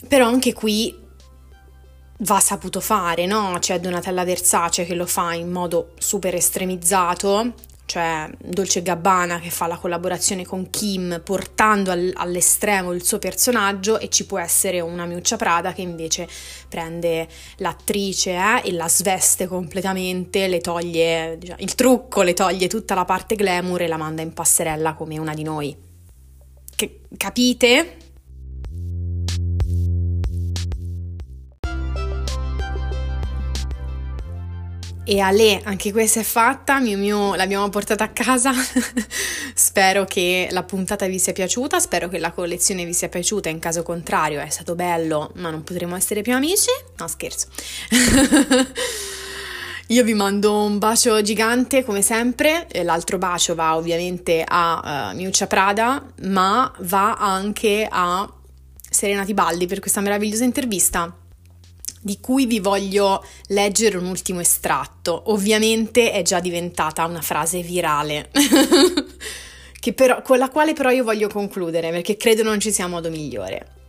Però 0.07 0.27
anche 0.27 0.53
qui 0.53 1.02
va 2.23 2.41
saputo 2.41 2.81
fare, 2.81 3.27
no? 3.27 3.57
C'è 3.59 3.81
Donatella 3.81 4.25
Versace 4.25 4.85
che 4.85 4.95
lo 4.95 5.07
fa 5.07 5.35
in 5.35 5.51
modo 5.51 5.91
super 5.99 6.35
estremizzato, 6.35 7.55
cioè 7.85 8.31
Dolce 8.39 8.81
Gabbana 8.81 9.41
che 9.41 9.51
fa 9.51 9.67
la 9.67 9.77
collaborazione 9.77 10.47
con 10.47 10.71
Kim 10.71 11.21
portando 11.25 11.91
al, 11.91 12.13
all'estremo 12.15 12.93
il 12.93 13.05
suo 13.05 13.19
personaggio 13.19 13.99
e 13.99 14.09
ci 14.09 14.25
può 14.25 14.39
essere 14.39 14.81
una 14.81 15.05
Miuccia 15.05 15.37
Prada 15.37 15.73
che 15.73 15.83
invece 15.83 16.29
prende 16.69 17.29
l'attrice 17.57 18.31
eh, 18.31 18.69
e 18.69 18.73
la 18.73 18.89
sveste 18.89 19.47
completamente, 19.47 20.47
le 20.47 20.61
toglie 20.61 21.37
diciamo, 21.39 21.61
il 21.61 21.75
trucco, 21.75 22.23
le 22.23 22.35
toglie 22.35 22.69
tutta 22.69 22.95
la 22.95 23.05
parte 23.05 23.35
glamour 23.35 23.83
e 23.83 23.89
la 23.89 23.97
manda 23.97 24.23
in 24.23 24.33
passerella 24.33 24.95
come 24.95 25.19
una 25.19 25.35
di 25.35 25.43
noi. 25.43 25.77
Che, 26.75 27.01
capite? 27.17 27.97
E 35.05 35.19
Ale, 35.19 35.61
anche 35.65 35.91
questa 35.91 36.21
è 36.21 36.23
fatta, 36.23 36.79
Miu 36.79 36.97
Miu 36.97 37.35
l'abbiamo 37.35 37.69
portata 37.71 38.05
a 38.05 38.11
casa, 38.11 38.53
spero 39.53 40.05
che 40.05 40.47
la 40.53 40.63
puntata 40.63 41.07
vi 41.07 41.19
sia 41.19 41.33
piaciuta, 41.33 41.81
spero 41.81 42.09
che 42.09 42.21
la 42.21 42.31
collezione 42.31 42.85
vi 42.85 42.95
sia 42.95 43.09
piaciuta, 43.09 43.49
in 43.49 43.59
caso 43.59 43.83
contrario 43.83 44.39
è 44.39 44.49
stato 44.49 44.77
bello 44.77 45.33
ma 45.35 45.51
non 45.51 45.65
potremo 45.65 45.97
essere 45.97 46.23
più 46.23 46.35
amici, 46.35 46.71
no 46.99 47.09
scherzo. 47.09 47.49
Io 49.89 50.05
vi 50.05 50.15
mando 50.15 50.63
un 50.63 50.79
bacio 50.79 51.21
gigante 51.21 51.83
come 51.83 52.01
sempre, 52.01 52.69
l'altro 52.85 53.19
bacio 53.19 53.57
va 53.57 53.75
ovviamente 53.77 54.45
a 54.47 55.11
uh, 55.11 55.17
Miuccia 55.17 55.49
Prada, 55.49 56.01
ma 56.27 56.73
va 56.83 57.15
anche 57.17 57.89
a 57.91 58.33
Serena 58.89 59.25
Tibaldi 59.25 59.67
per 59.67 59.81
questa 59.81 60.01
meravigliosa 60.01 60.45
intervista 60.45 61.13
di 62.03 62.19
cui 62.21 62.47
vi 62.47 62.59
voglio 62.59 63.25
leggere 63.47 63.97
un 63.97 64.07
ultimo 64.07 64.41
estratto. 64.41 65.23
Ovviamente 65.27 66.11
è 66.11 66.23
già 66.23 66.41
diventata 66.41 67.07
una 67.07 67.23
frase 67.23 67.63
virale, 67.63 68.31
però, 69.95 70.21
con 70.23 70.39
la 70.39 70.51
quale 70.51 70.73
però 70.73 70.91
io 70.91 71.05
voglio 71.05 71.29
concludere 71.29 71.91
perché 71.91 72.17
credo 72.17 72.43
non 72.43 72.59
ci 72.59 72.73
sia 72.73 72.89
modo 72.89 73.09
migliore. 73.09 73.81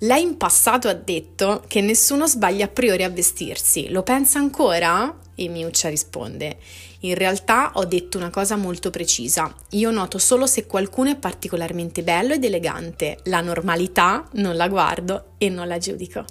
Lei 0.00 0.22
in 0.22 0.36
passato 0.36 0.88
ha 0.88 0.94
detto 0.94 1.64
che 1.66 1.80
nessuno 1.80 2.26
sbaglia 2.26 2.66
a 2.66 2.68
priori 2.68 3.02
a 3.02 3.08
vestirsi. 3.08 3.88
Lo 3.88 4.02
pensa 4.02 4.38
ancora? 4.38 5.18
E 5.34 5.48
Miuccia 5.48 5.88
risponde: 5.88 6.58
In 7.00 7.14
realtà 7.14 7.72
ho 7.74 7.84
detto 7.86 8.18
una 8.18 8.30
cosa 8.30 8.56
molto 8.56 8.90
precisa. 8.90 9.52
Io 9.70 9.90
noto 9.90 10.18
solo 10.18 10.46
se 10.46 10.66
qualcuno 10.66 11.10
è 11.10 11.16
particolarmente 11.16 12.02
bello 12.02 12.34
ed 12.34 12.44
elegante. 12.44 13.18
La 13.24 13.40
normalità 13.40 14.28
non 14.34 14.56
la 14.56 14.68
guardo 14.68 15.32
e 15.38 15.48
non 15.48 15.66
la 15.66 15.78
giudico. 15.78 16.24